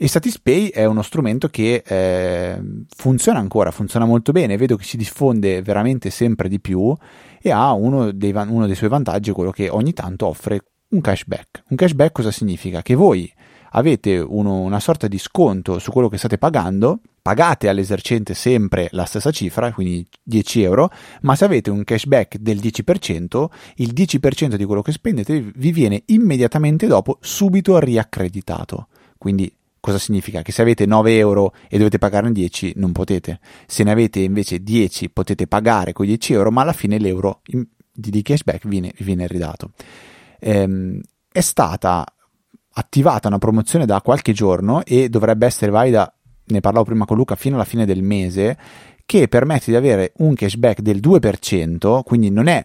[0.00, 2.62] E Satispay è uno strumento che eh,
[2.96, 6.96] funziona ancora, funziona molto bene, vedo che si diffonde veramente sempre di più
[7.42, 11.64] e ha uno dei, uno dei suoi vantaggi, quello che ogni tanto offre un cashback.
[11.70, 12.80] Un cashback cosa significa?
[12.80, 13.28] Che voi
[13.70, 19.04] avete uno, una sorta di sconto su quello che state pagando, pagate all'esercente sempre la
[19.04, 20.90] stessa cifra, quindi 10 euro,
[21.22, 23.46] ma se avete un cashback del 10%,
[23.78, 28.86] il 10% di quello che spendete vi viene immediatamente dopo subito riaccreditato.
[29.18, 29.52] Quindi
[29.88, 30.42] Cosa significa?
[30.42, 33.40] Che se avete 9 euro e dovete pagarne 10 non potete.
[33.66, 37.40] Se ne avete invece 10 potete pagare quei 10 euro, ma alla fine l'euro
[37.90, 39.70] di cashback viene, vi viene ridato.
[40.40, 41.00] Ehm,
[41.32, 42.04] è stata
[42.70, 47.34] attivata una promozione da qualche giorno e dovrebbe essere valida, ne parlavo prima con Luca,
[47.34, 48.58] fino alla fine del mese,
[49.06, 52.62] che permette di avere un cashback del 2%, quindi non è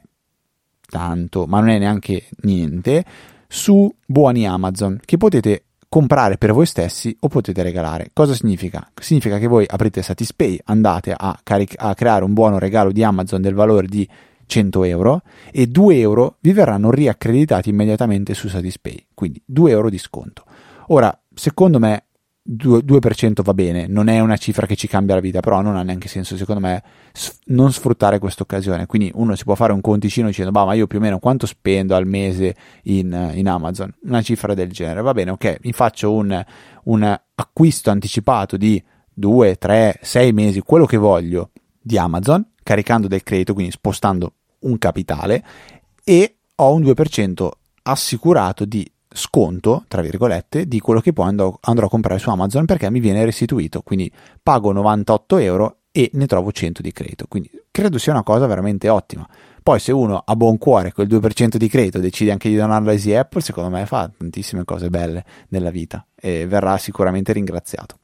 [0.90, 3.06] tanto, ma non è neanche niente,
[3.48, 8.10] su buoni Amazon, che potete comprare per voi stessi o potete regalare.
[8.14, 8.90] Cosa significa?
[9.00, 13.44] Significa che voi aprite Satispay, andate a, caric- a creare un buono regalo di Amazon
[13.44, 14.10] del valore di
[14.44, 20.00] 100 euro e 2 euro vi verranno riaccreditati immediatamente su Satispay, quindi 2 euro di
[20.00, 20.46] sconto.
[20.88, 22.06] Ora, secondo me
[22.46, 25.84] 2%, va bene, non è una cifra che ci cambia la vita, però non ha
[25.84, 26.84] neanche senso, secondo me,
[27.46, 28.86] non sfruttare questa occasione.
[28.86, 31.96] Quindi uno si può fare un conticino dicendo, ma io più o meno quanto spendo
[31.96, 33.94] al mese in, in Amazon?
[34.04, 36.44] Una cifra del genere, va bene, ok, mi faccio un,
[36.84, 43.24] un acquisto anticipato di 2, 3, 6 mesi, quello che voglio di Amazon, caricando del
[43.24, 45.44] credito, quindi spostando un capitale,
[46.04, 47.50] e ho un 2%
[47.84, 52.66] assicurato di sconto, tra virgolette, di quello che poi andrò, andrò, a comprare su Amazon
[52.66, 53.82] perché mi viene restituito.
[53.82, 57.26] Quindi pago 98 euro e ne trovo 100 di credito.
[57.28, 59.28] Quindi credo sia una cosa veramente ottima.
[59.62, 62.94] Poi se uno a buon cuore quel 2% di credito decide anche di donarlo a
[62.94, 67.98] Easy Apple, secondo me fa tantissime cose belle nella vita e verrà sicuramente ringraziato.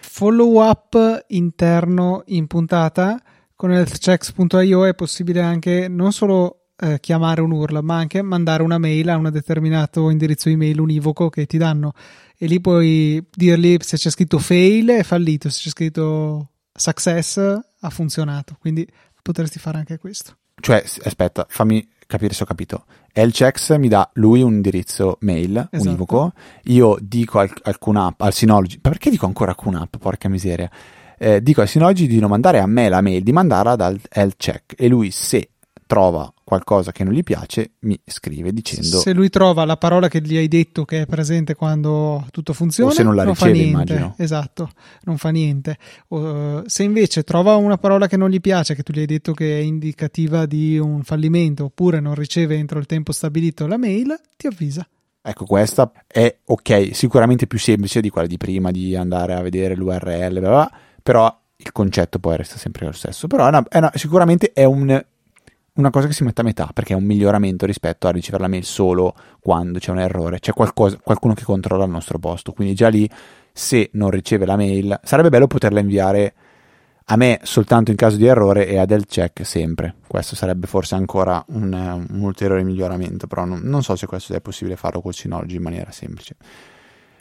[0.00, 3.18] Follow up interno in puntata
[3.54, 8.78] con healthchecks.io è possibile anche non solo eh, chiamare un URL, ma anche mandare una
[8.78, 11.92] mail a un determinato indirizzo email univoco che ti danno.
[12.36, 17.38] E lì puoi dirgli se c'è scritto fail è fallito, se c'è scritto success
[17.80, 18.56] ha funzionato.
[18.60, 18.86] Quindi
[19.22, 20.36] potresti fare anche questo.
[20.60, 22.84] Cioè, aspetta, fammi capire se ho capito.
[23.12, 25.88] Lchecks mi dà lui un indirizzo mail esatto.
[25.88, 26.32] univoco,
[26.64, 30.70] io dico al, alcun app, al Synology, perché dico ancora app, porca miseria,
[31.18, 34.74] eh, dico al Synology di non mandare a me la mail, di mandarla dal Lcheck
[34.76, 35.50] e lui se
[35.86, 39.00] trova qualcosa che non gli piace, mi scrive dicendo...
[39.00, 42.90] Se lui trova la parola che gli hai detto che è presente quando tutto funziona,
[42.90, 43.92] o se non la non riceve, fa niente.
[43.92, 44.14] immagino.
[44.16, 44.70] Esatto,
[45.02, 45.76] non fa niente.
[46.08, 49.34] Uh, se invece trova una parola che non gli piace, che tu gli hai detto
[49.34, 54.18] che è indicativa di un fallimento, oppure non riceve entro il tempo stabilito la mail,
[54.34, 54.88] ti avvisa.
[55.20, 59.74] Ecco, questa è ok, sicuramente più semplice di quella di prima, di andare a vedere
[59.74, 63.26] l'URL, bla bla, però il concetto poi resta sempre lo stesso.
[63.26, 65.04] Però è una, è una, sicuramente è un
[65.78, 68.48] una cosa che si mette a metà perché è un miglioramento rispetto a ricevere la
[68.48, 72.52] mail solo quando c'è un errore, c'è qualcosa, qualcuno che controlla il nostro posto.
[72.52, 73.08] Quindi già lì,
[73.52, 76.34] se non riceve la mail, sarebbe bello poterla inviare
[77.10, 79.94] a me soltanto in caso di errore e a del check sempre.
[80.06, 84.40] Questo sarebbe forse ancora un, un ulteriore miglioramento, però non, non, so se questo è
[84.40, 86.36] possibile farlo col Synology in maniera semplice.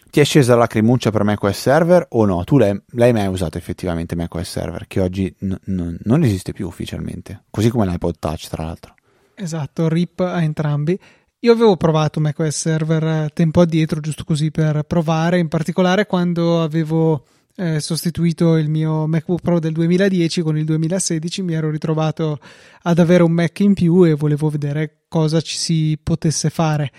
[0.10, 2.44] Ti è scesa la lacrimuccia per macOS Server o no?
[2.44, 6.68] Tu l'hai, l'hai mai usato effettivamente macOS Server, che oggi n- n- non esiste più
[6.68, 8.96] ufficialmente, così come l'iPod Touch tra l'altro.
[9.36, 10.98] Esatto, RIP a entrambi.
[11.42, 16.64] Io avevo provato macOS Server eh, tempo addietro, giusto così per provare, in particolare quando
[16.64, 22.40] avevo eh, sostituito il mio MacBook Pro del 2010 con il 2016, mi ero ritrovato
[22.84, 26.92] ad avere un Mac in più e volevo vedere cosa ci si potesse fare.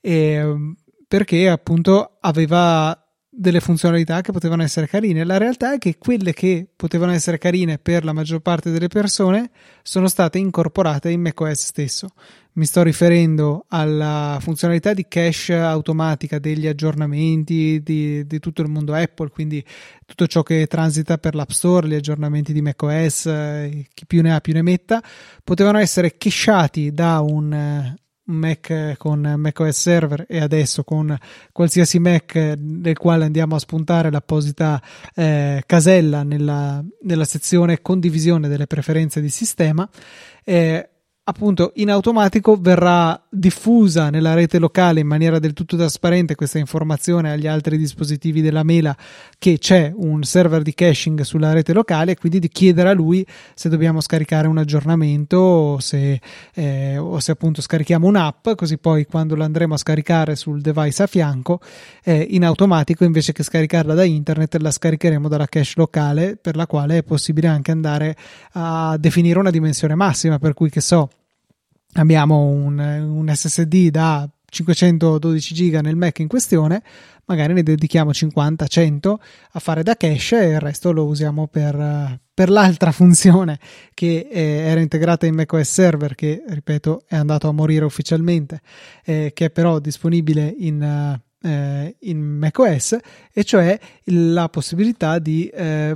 [0.00, 0.74] E
[1.10, 2.96] perché appunto aveva
[3.28, 5.24] delle funzionalità che potevano essere carine.
[5.24, 9.50] La realtà è che quelle che potevano essere carine per la maggior parte delle persone
[9.82, 12.10] sono state incorporate in macOS stesso.
[12.52, 18.94] Mi sto riferendo alla funzionalità di cache automatica degli aggiornamenti di, di tutto il mondo
[18.94, 19.64] Apple, quindi
[20.06, 24.32] tutto ciò che transita per l'App Store, gli aggiornamenti di macOS, eh, chi più ne
[24.32, 25.02] ha più ne metta,
[25.42, 31.16] potevano essere cacheati da un un Mac con macOS Server e adesso con
[31.52, 34.82] qualsiasi Mac nel quale andiamo a spuntare l'apposita
[35.14, 39.88] eh, casella nella, nella, sezione condivisione delle preferenze di sistema.
[40.44, 40.88] Eh,
[41.30, 47.30] appunto in automatico verrà diffusa nella rete locale in maniera del tutto trasparente questa informazione
[47.30, 48.96] agli altri dispositivi della mela
[49.38, 53.24] che c'è un server di caching sulla rete locale e quindi di chiedere a lui
[53.54, 56.20] se dobbiamo scaricare un aggiornamento o se,
[56.52, 61.04] eh, o se appunto scarichiamo un'app così poi quando la andremo a scaricare sul device
[61.04, 61.60] a fianco
[62.02, 66.66] eh, in automatico invece che scaricarla da internet la scaricheremo dalla cache locale per la
[66.66, 68.16] quale è possibile anche andare
[68.54, 71.08] a definire una dimensione massima per cui che so
[71.94, 76.82] abbiamo un, un SSD da 512 giga nel Mac in questione,
[77.24, 79.14] magari ne dedichiamo 50-100
[79.52, 83.58] a fare da cache e il resto lo usiamo per, per l'altra funzione
[83.94, 88.60] che eh, era integrata in macOS Server, che ripeto è andato a morire ufficialmente,
[89.04, 92.98] eh, che è però disponibile in, eh, in macOS,
[93.32, 95.94] e cioè la possibilità di eh,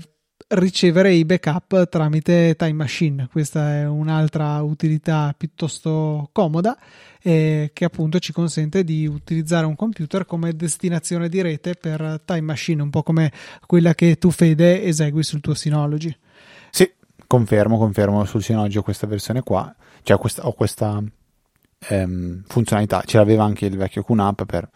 [0.55, 3.28] ricevere i backup tramite Time Machine.
[3.30, 6.76] Questa è un'altra utilità piuttosto comoda
[7.22, 12.42] eh, che appunto ci consente di utilizzare un computer come destinazione di rete per Time
[12.42, 13.32] Machine, un po' come
[13.66, 16.14] quella che tu Fede esegui sul tuo Synology.
[16.70, 16.92] Sì,
[17.26, 21.02] confermo, confermo sul Synology ho questa versione qua, cioè questa, ho questa
[21.88, 24.68] ehm, funzionalità, ce l'aveva anche il vecchio QNAP per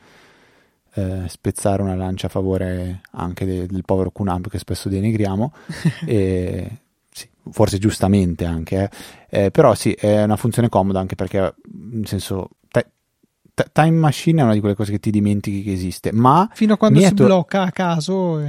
[0.99, 5.53] eh, spezzare una lancia a favore anche de- del povero QNAP che spesso denigriamo,
[6.07, 6.69] e,
[7.11, 8.91] sì, forse giustamente anche,
[9.29, 9.45] eh.
[9.45, 11.55] Eh, però sì, è una funzione comoda anche perché,
[11.91, 12.87] nel senso, te-
[13.55, 16.49] t- Time Machine è una di quelle cose che ti dimentichi che esiste, ma...
[16.53, 18.41] Fino a quando si to- blocca a caso...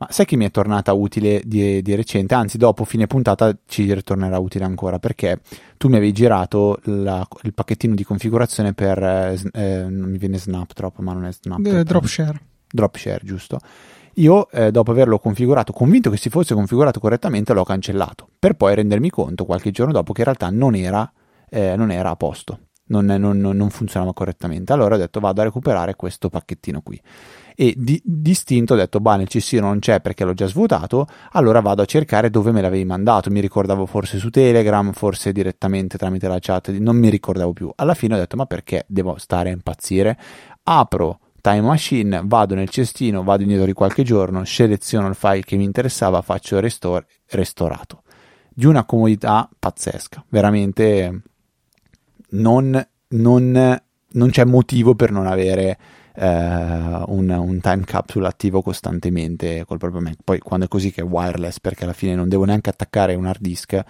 [0.00, 2.32] Ma sai che mi è tornata utile di, di, recente?
[2.32, 5.42] Anzi, dopo fine puntata ci ritornerà utile ancora perché
[5.76, 8.98] tu mi avevi girato la, il pacchettino di configurazione per.
[8.98, 11.66] Eh, eh non mi viene Snap troppo, ma non è Snap.
[11.66, 12.40] Eh, Dropshare.
[12.66, 13.58] Dropshare, giusto.
[14.14, 18.74] Io, eh, dopo averlo configurato, convinto che si fosse configurato correttamente, l'ho cancellato per poi
[18.74, 21.12] rendermi conto qualche giorno dopo che in realtà non era,
[21.50, 24.72] eh, non era a posto, non, non, non funzionava correttamente.
[24.72, 26.98] Allora ho detto vado a recuperare questo pacchettino qui
[27.54, 31.60] e di, distinto ho detto, bah, nel cestino non c'è perché l'ho già svuotato, allora
[31.60, 36.28] vado a cercare dove me l'avevi mandato, mi ricordavo forse su Telegram, forse direttamente tramite
[36.28, 37.70] la chat, non mi ricordavo più.
[37.74, 40.18] Alla fine ho detto, ma perché devo stare a impazzire?
[40.64, 45.56] Apro Time Machine, vado nel cestino, vado indietro di qualche giorno, seleziono il file che
[45.56, 48.02] mi interessava, faccio restore, restaurato.
[48.52, 51.22] Di una comodità pazzesca, veramente
[52.30, 53.82] non, non,
[54.12, 55.78] non c'è motivo per non avere
[56.20, 60.16] eh, un, un, time capsule attivo costantemente col proprio Mac.
[60.22, 63.24] Poi quando è così che è wireless, perché alla fine non devo neanche attaccare un
[63.24, 63.82] hard disk,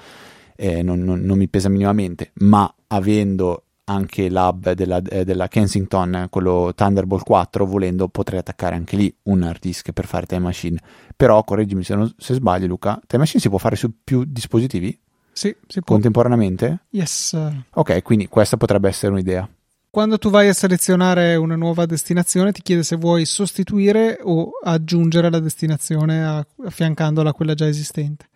[0.55, 6.29] eh, non, non, non, mi pesa minimamente, ma avendo anche l'hub della, eh, della, Kensington,
[6.31, 10.79] quello Thunderbolt 4, volendo potrei attaccare anche lì un hard disk per fare Time Machine.
[11.17, 14.97] Però, correggimi se, non, se sbaglio Luca, Time Machine si può fare su più dispositivi?
[15.33, 15.95] Sì, si può.
[15.95, 16.85] Contemporaneamente?
[16.91, 17.37] Yes.
[17.75, 19.49] Ok, quindi questa potrebbe essere un'idea.
[19.93, 25.29] Quando tu vai a selezionare una nuova destinazione ti chiede se vuoi sostituire o aggiungere
[25.29, 28.29] la destinazione affiancandola a quella già esistente.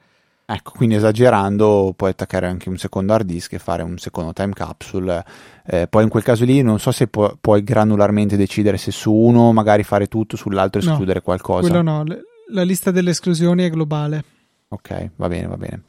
[0.46, 4.52] Ecco, quindi esagerando puoi attaccare anche un secondo hard disk e fare un secondo time
[4.52, 5.24] capsule.
[5.64, 9.12] Eh, poi in quel caso lì non so se pu- puoi granularmente decidere se su
[9.12, 11.68] uno magari fare tutto, sull'altro escludere no, qualcosa.
[11.68, 12.04] Quello no,
[12.48, 14.24] la lista delle esclusioni è globale.
[14.68, 15.82] Ok, va bene, va bene.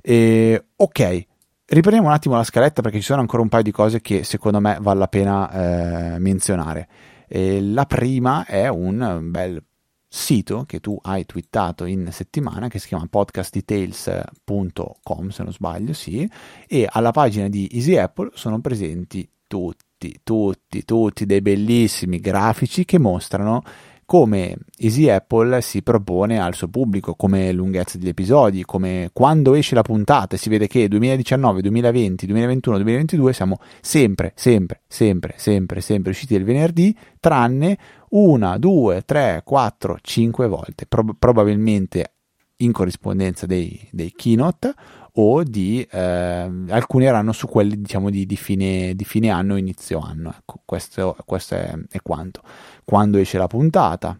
[0.00, 1.26] E, ok,
[1.68, 4.60] Riprendiamo un attimo la scaletta perché ci sono ancora un paio di cose che secondo
[4.60, 6.88] me vale la pena eh, menzionare.
[7.26, 9.60] E la prima è un bel
[10.06, 16.30] sito che tu hai twittato in settimana che si chiama podcastdetails.com se non sbaglio, sì,
[16.68, 23.00] e alla pagina di Easy Apple sono presenti tutti, tutti, tutti dei bellissimi grafici che
[23.00, 23.64] mostrano
[24.06, 29.74] come Easy Apple si propone al suo pubblico, come lunghezza degli episodi, come quando esce
[29.74, 36.10] la puntata si vede che 2019, 2020, 2021, 2022 siamo sempre, sempre, sempre, sempre, sempre
[36.12, 37.76] usciti il venerdì, tranne
[38.10, 42.12] una, due, tre, quattro, cinque volte, Pro- probabilmente
[42.58, 44.72] in corrispondenza dei, dei keynote
[45.18, 49.98] o di eh, alcuni erano su quelli diciamo di, di, fine, di fine anno inizio
[49.98, 52.42] anno ecco questo, questo è, è, quanto
[52.86, 54.18] quando esce la puntata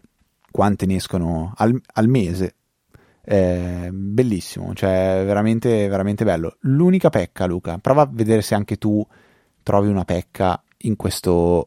[0.51, 2.55] quante ne escono al, al mese.
[3.29, 6.57] Eh, bellissimo cioè veramente veramente bello.
[6.61, 9.05] L'unica pecca Luca prova a vedere se anche tu
[9.63, 11.63] trovi una pecca in questo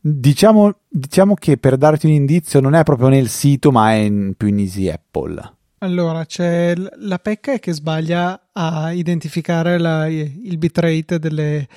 [0.00, 4.34] diciamo, diciamo che per darti un indizio non è proprio nel sito ma è in,
[4.36, 5.52] più in Easy Apple
[5.84, 11.68] Allora, c'è la pecca è che sbaglia a identificare la, il bitrate delle,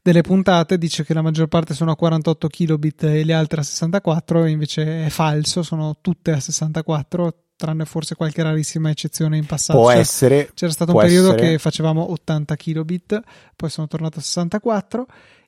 [0.00, 3.64] delle, puntate, dice che la maggior parte sono a 48 kilobit e le altre a
[3.64, 9.46] 64, e invece è falso, sono tutte a 64, tranne forse qualche rarissima eccezione in
[9.46, 9.80] passato.
[9.80, 10.48] Può essere.
[10.54, 11.50] C'era stato un periodo essere.
[11.50, 13.20] che facevamo 80 kilobit,
[13.56, 15.06] poi sono tornato a 64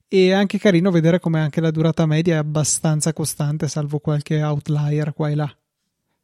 [0.09, 4.43] e è anche carino vedere come anche la durata media è abbastanza costante, salvo qualche
[4.43, 5.57] outlier qua e là.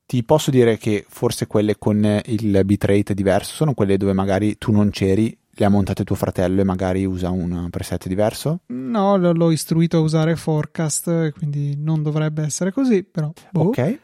[0.07, 4.71] Ti posso dire che forse quelle con il bitrate diverso sono quelle dove magari tu
[4.71, 8.61] non c'eri, le ha montate tuo fratello e magari usa un preset diverso?
[8.67, 13.33] No, l'ho istruito a usare Forecast, quindi non dovrebbe essere così, però...
[13.51, 13.69] Boh.
[13.69, 13.99] Ok.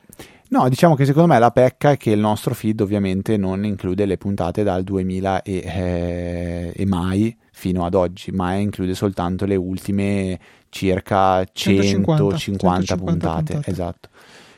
[0.51, 4.05] No, diciamo che secondo me la pecca è che il nostro feed ovviamente non include
[4.05, 9.55] le puntate dal 2000 e, eh, e mai fino ad oggi, ma include soltanto le
[9.55, 10.39] ultime
[10.69, 13.53] circa 150, 150 puntate.
[13.53, 13.71] puntate.
[13.71, 14.09] Esatto.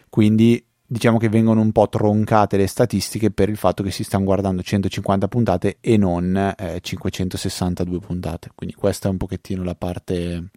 [0.09, 4.25] Quindi diciamo che vengono un po' troncate le statistiche per il fatto che si stanno
[4.25, 8.51] guardando 150 puntate e non eh, 562 puntate.
[8.55, 10.51] Quindi questa è un pochettino la parte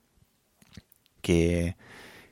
[1.22, 1.76] che,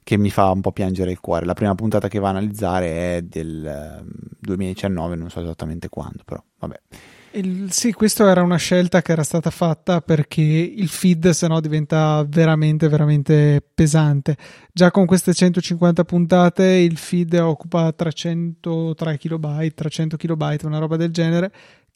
[0.04, 1.45] che, mi fa un po' piangere il cuore.
[1.45, 4.04] La prima puntata che va a analizzare è del
[4.38, 6.80] 2019, ehm, non so esattamente quando, però vabbè.
[7.36, 11.60] Il, sì, questa era una scelta che era stata fatta perché il feed se no
[11.62, 14.38] diventa veramente, veramente pesante.
[14.72, 21.12] Già con queste 150 puntate il feed occupa 303 KB, 300 KB, una roba del
[21.12, 21.52] genere,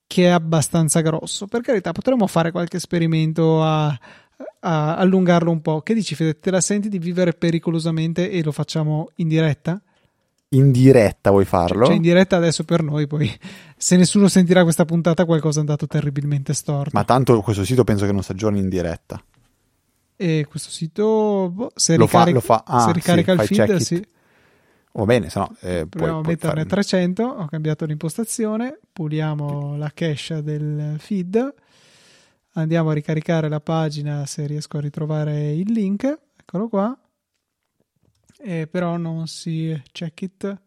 [0.07, 1.45] che è abbastanza grosso.
[1.45, 3.95] Per carità, potremmo fare qualche esperimento a,
[4.61, 5.81] a allungarlo un po'.
[5.81, 6.39] Che dici, Fede?
[6.39, 9.79] Te la senti di vivere pericolosamente e lo facciamo in diretta?
[10.49, 11.87] in diretta vuoi farlo?
[11.87, 13.29] Cioè in diretta adesso per noi, poi
[13.77, 16.91] se nessuno sentirà questa puntata qualcosa è andato terribilmente storto.
[16.93, 19.21] Ma tanto questo sito penso che non si aggiorni in diretta.
[20.15, 22.75] E questo sito, boh, se lo ricarica, fa, lo fa.
[22.75, 24.07] Ah, se ricarica sì, il feed, sì.
[24.93, 25.55] Va bene, se no...
[25.61, 26.65] Eh, Proviamo a metterne fare...
[26.65, 31.53] 300, ho cambiato l'impostazione, puliamo la cache del feed,
[32.53, 36.97] andiamo a ricaricare la pagina se riesco a ritrovare il link, eccolo qua
[38.39, 40.61] eh, però non si check it.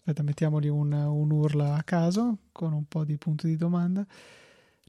[0.00, 4.02] Aspetta, mettiamogli un, un urla a caso con un po' di punti di domanda.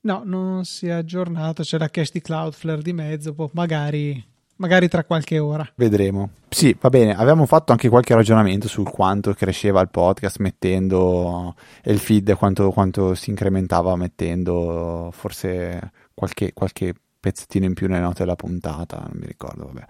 [0.04, 1.64] No, non si è aggiornato.
[1.64, 3.34] C'è la cache di Cloudflare di mezzo.
[3.34, 5.70] Boh, magari, magari tra qualche ora.
[5.76, 6.30] Vedremo.
[6.48, 7.14] Sì, va bene.
[7.14, 13.14] Avevamo fatto anche qualche ragionamento sul quanto cresceva il podcast mettendo il feed, quanto, quanto
[13.14, 19.00] si incrementava mettendo forse qualche, qualche pezzettino in più nelle note della puntata.
[19.00, 19.86] Non mi ricordo, vabbè.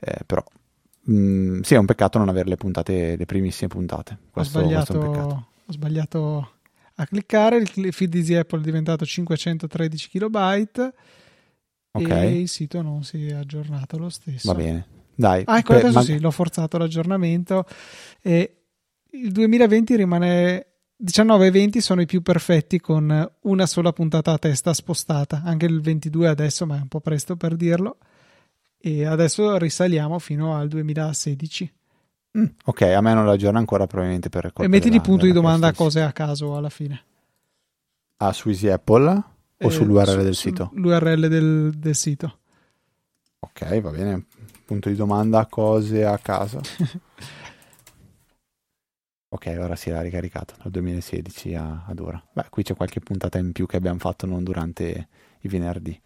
[0.00, 0.44] Eh, però
[1.10, 4.18] Mm, sì, è un peccato non avere le puntate, le primissime puntate.
[4.30, 6.50] Questo, ho, sbagliato, ho sbagliato
[6.96, 7.64] a cliccare.
[7.74, 10.92] Il feed di Apple è diventato 513 KB.
[11.90, 12.26] Okay.
[12.26, 14.52] E il sito non si è aggiornato lo stesso.
[14.52, 15.42] Va bene, dai.
[15.46, 16.02] Ah, ecco, adesso ma...
[16.02, 17.64] sì, l'ho forzato l'aggiornamento.
[18.20, 18.56] E
[19.12, 24.38] il 2020 rimane 19 e 20 sono i più perfetti con una sola puntata a
[24.38, 25.40] testa spostata.
[25.42, 27.96] Anche il 22 adesso, ma è un po' presto per dirlo
[28.80, 31.72] e adesso risaliamo fino al 2016.
[32.38, 35.32] Mm, ok, a me non lo aggiorna ancora probabilmente per E metti di punto di
[35.32, 37.02] domanda a cose a caso alla fine.
[38.18, 39.24] Ah, su Easy Apple o
[39.56, 40.70] eh, sull'URL su, del sito?
[40.74, 42.38] L'URL del, del sito.
[43.40, 44.26] Ok, va bene.
[44.64, 46.60] Punto di domanda cose a caso.
[49.30, 52.22] ok, ora si era ricaricato dal 2016 a, ad ora.
[52.32, 55.08] Beh, qui c'è qualche puntata in più che abbiamo fatto non durante
[55.40, 55.98] i venerdì.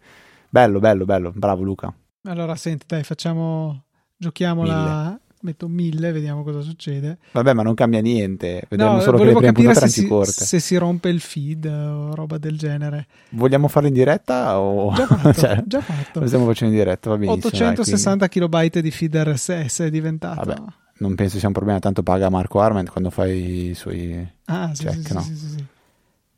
[0.49, 1.31] Bello, bello, bello.
[1.35, 1.93] Bravo Luca.
[2.23, 3.83] Allora, senti, dai, facciamo.
[4.17, 5.19] Giochiamola.
[5.41, 7.17] Metto mille, vediamo cosa succede.
[7.33, 8.63] Vabbè, ma non cambia niente.
[8.69, 10.45] Vediamo no, solo che le prime puntate erano più corte.
[10.45, 13.07] Se si rompe il feed o roba del genere.
[13.31, 14.57] Vogliamo farlo in diretta?
[14.57, 14.93] O...
[14.93, 15.33] Già fatto.
[15.33, 16.21] cioè, già fatto.
[16.21, 17.47] Lo stiamo facendo in diretta, va benissimo.
[17.47, 20.45] 860 dai, KB di feed RSS è diventato.
[20.45, 20.61] Vabbè,
[20.99, 25.07] non penso sia un problema, tanto paga Marco Arment quando fai i suoi ah, check,
[25.07, 25.21] sì, no?
[25.21, 25.65] sì, sì, sì.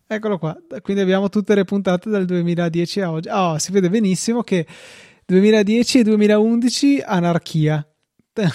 [0.08, 0.56] Eccolo qua.
[0.82, 3.30] Quindi abbiamo tutte le puntate dal 2010 a oggi.
[3.30, 4.66] Oh, si vede benissimo che
[5.26, 7.86] 2010 e 2011 anarchia.
[8.34, 8.48] È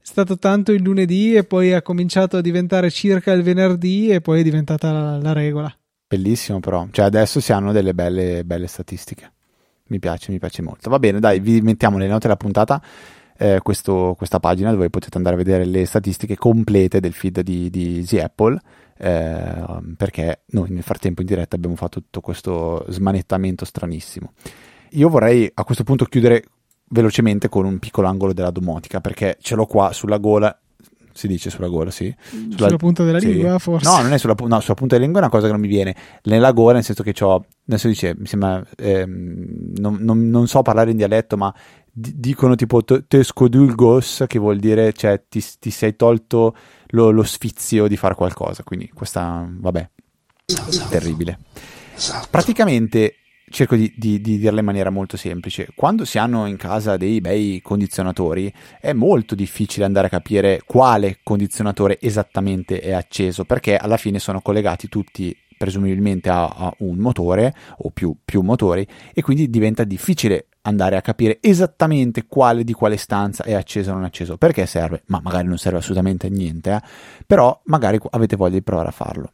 [0.00, 4.40] stato tanto il lunedì e poi ha cominciato a diventare circa il venerdì e poi
[4.40, 5.74] è diventata la, la regola.
[6.08, 9.32] Bellissimo però, cioè adesso si hanno delle belle, belle statistiche.
[9.86, 10.90] Mi piace, mi piace molto.
[10.90, 12.82] Va bene, dai, vi mettiamo nelle note della puntata
[13.38, 17.70] eh, questo, questa pagina dove potete andare a vedere le statistiche complete del feed di,
[17.70, 18.60] di Easy Apple.
[18.98, 19.64] Eh,
[19.96, 24.32] perché noi nel frattempo in diretta abbiamo fatto tutto questo smanettamento stranissimo.
[24.92, 26.44] Io vorrei a questo punto chiudere
[26.88, 30.56] velocemente con un piccolo angolo della domotica, perché ce l'ho qua sulla gola.
[31.14, 32.14] Si dice sulla gola, sì.
[32.30, 33.32] Sulla, sulla punta della sì.
[33.32, 33.86] lingua, forse.
[33.86, 35.68] No, non è sulla, no, sulla punta della lingua, è una cosa che non mi
[35.68, 35.94] viene.
[36.22, 37.44] Nella gola, nel senso che ho.
[37.66, 38.64] Adesso dice, mi sembra.
[38.78, 41.54] Ehm, non, non, non, so parlare in dialetto, ma
[41.90, 46.56] d- dicono tipo tescodulgos, che vuol dire, cioè, ti, ti sei tolto
[46.88, 48.62] lo, lo sfizio di fare qualcosa.
[48.62, 49.90] Quindi, questa, vabbè,
[50.88, 51.38] Terribile.
[52.30, 53.16] Praticamente
[53.52, 55.68] cerco di, di, di, dirla in maniera molto semplice.
[55.74, 61.18] Quando si hanno in casa dei bei condizionatori, è molto difficile andare a capire quale
[61.22, 67.54] condizionatore esattamente è acceso, perché alla fine sono collegati tutti presumibilmente a, a un motore
[67.78, 68.84] o più, più motori
[69.14, 73.94] e quindi diventa difficile andare a capire esattamente quale di quale stanza è acceso o
[73.94, 74.36] non acceso.
[74.36, 75.02] Perché serve?
[75.06, 76.80] Ma magari non serve assolutamente a niente, eh?
[77.26, 79.32] però magari avete voglia di provare a farlo.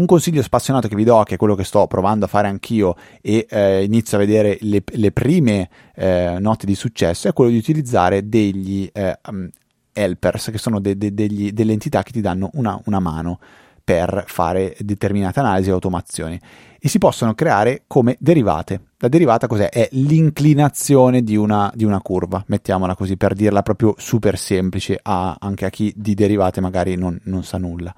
[0.00, 2.96] Un consiglio spassionato che vi do, che è quello che sto provando a fare anch'io
[3.20, 7.58] e eh, inizio a vedere le, le prime eh, note di successo, è quello di
[7.58, 9.46] utilizzare degli eh, um,
[9.92, 13.40] helpers, che sono de, de, degli, delle entità che ti danno una, una mano
[13.84, 16.40] per fare determinate analisi e automazioni
[16.80, 18.80] e si possono creare come derivate.
[18.98, 19.68] La derivata cos'è?
[19.68, 25.36] È l'inclinazione di una, di una curva, mettiamola così per dirla proprio super semplice a,
[25.38, 27.94] anche a chi di derivate magari non, non sa nulla.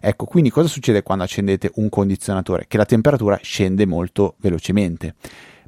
[0.00, 2.66] Ecco, quindi cosa succede quando accendete un condizionatore?
[2.68, 5.14] Che la temperatura scende molto velocemente.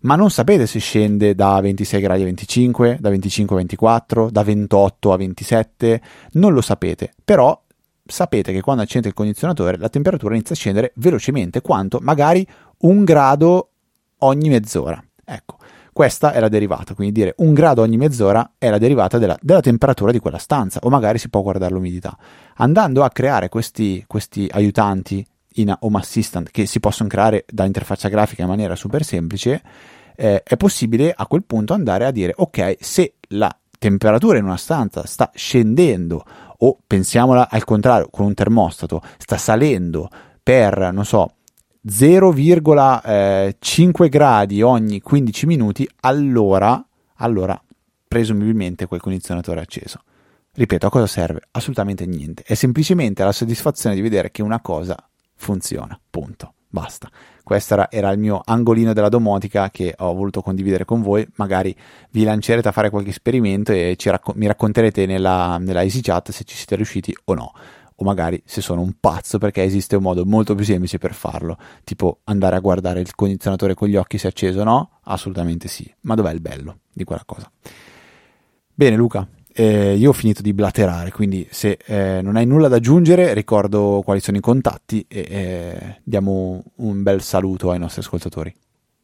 [0.00, 4.42] Ma non sapete se scende da 26 gradi a 25, da 25 a 24, da
[4.44, 6.00] 28 a 27,
[6.32, 7.60] non lo sapete, però
[8.08, 12.46] sapete che quando accendete il condizionatore la temperatura inizia a scendere velocemente, quanto magari
[12.78, 13.70] un grado
[14.18, 15.02] ogni mezz'ora.
[15.24, 15.58] Ecco,
[15.92, 19.60] questa è la derivata, quindi dire un grado ogni mezz'ora è la derivata della, della
[19.60, 22.16] temperatura di quella stanza, o magari si può guardare l'umidità.
[22.56, 28.08] Andando a creare questi, questi aiutanti in Home Assistant che si possono creare da interfaccia
[28.08, 29.62] grafica in maniera super semplice,
[30.16, 34.56] eh, è possibile a quel punto andare a dire ok, se la temperatura in una
[34.56, 36.24] stanza sta scendendo
[36.58, 40.08] o pensiamola al contrario con un termostato sta salendo
[40.42, 41.32] per non so
[41.86, 46.84] 0,5 gradi ogni 15 minuti allora
[47.16, 47.60] allora
[48.08, 50.02] presumibilmente quel condizionatore è acceso.
[50.54, 51.42] Ripeto a cosa serve?
[51.52, 52.42] assolutamente niente.
[52.42, 54.96] È semplicemente la soddisfazione di vedere che una cosa
[55.36, 55.98] funziona.
[56.10, 56.54] Punto.
[56.70, 57.08] Basta
[57.48, 61.26] questo era, il mio angolino della domotica che ho voluto condividere con voi.
[61.36, 61.74] Magari
[62.10, 66.54] vi lancerete a fare qualche esperimento e racco- mi racconterete nella, nella EasyChat se ci
[66.54, 67.52] siete riusciti o no.
[68.00, 71.56] O magari se sono un pazzo perché esiste un modo molto più semplice per farlo,
[71.84, 74.90] tipo andare a guardare il condizionatore con gli occhi se è acceso o no?
[75.04, 75.90] Assolutamente sì.
[76.02, 77.50] Ma dov'è il bello di quella cosa?
[78.74, 82.76] Bene Luca, eh, io ho finito di blaterare, quindi se eh, non hai nulla da
[82.76, 88.54] aggiungere ricordo quali sono i contatti e eh, diamo un bel saluto ai nostri ascoltatori.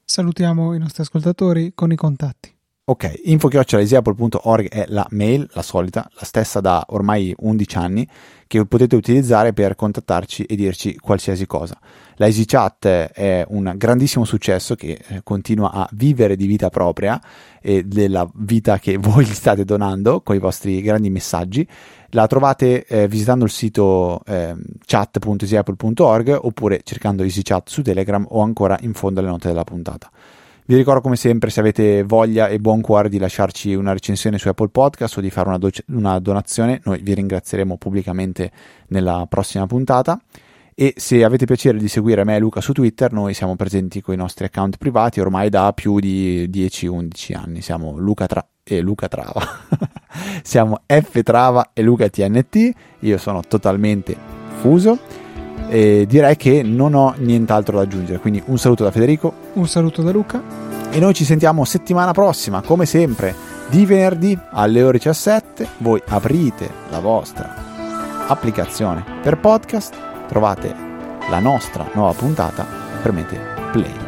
[0.05, 2.54] Salutiamo i nostri ascoltatori con i contatti.
[2.87, 8.07] Ok, info.easyapple.org è la mail, la solita, la stessa da ormai 11 anni,
[8.47, 11.79] che potete utilizzare per contattarci e dirci qualsiasi cosa.
[12.17, 17.19] La EasyChat è un grandissimo successo che eh, continua a vivere di vita propria
[17.63, 21.67] e della vita che voi gli state donando con i vostri grandi messaggi.
[22.11, 24.55] La trovate eh, visitando il sito eh,
[24.85, 30.11] chat.easyapple.org oppure cercando EasyChat su Telegram o ancora in fondo alle note della puntata.
[30.67, 34.49] Vi ricordo come sempre se avete voglia e buon cuore di lasciarci una recensione su
[34.49, 38.51] Apple Podcast o di fare una, do- una donazione, noi vi ringrazieremo pubblicamente
[38.89, 40.19] nella prossima puntata.
[40.75, 44.15] E se avete piacere di seguire me e Luca su Twitter, noi siamo presenti con
[44.15, 47.61] i nostri account privati ormai da più di 10-11 anni.
[47.61, 49.43] Siamo Luca Tra- e Luca Trava.
[50.43, 52.73] siamo F Trava e Luca TNT.
[53.01, 54.17] Io sono totalmente
[54.61, 54.99] fuso
[55.69, 58.19] e direi che non ho nient'altro da aggiungere.
[58.19, 59.33] Quindi un saluto da Federico.
[59.55, 60.43] Un saluto da Luca.
[60.91, 63.35] E noi ci sentiamo settimana prossima, come sempre,
[63.69, 65.67] di venerdì alle ore 17.
[65.79, 67.73] Voi aprite la vostra
[68.27, 69.95] applicazione per podcast,
[70.29, 70.75] trovate
[71.29, 72.67] la nostra nuova puntata,
[73.03, 73.39] premete
[73.73, 74.04] play.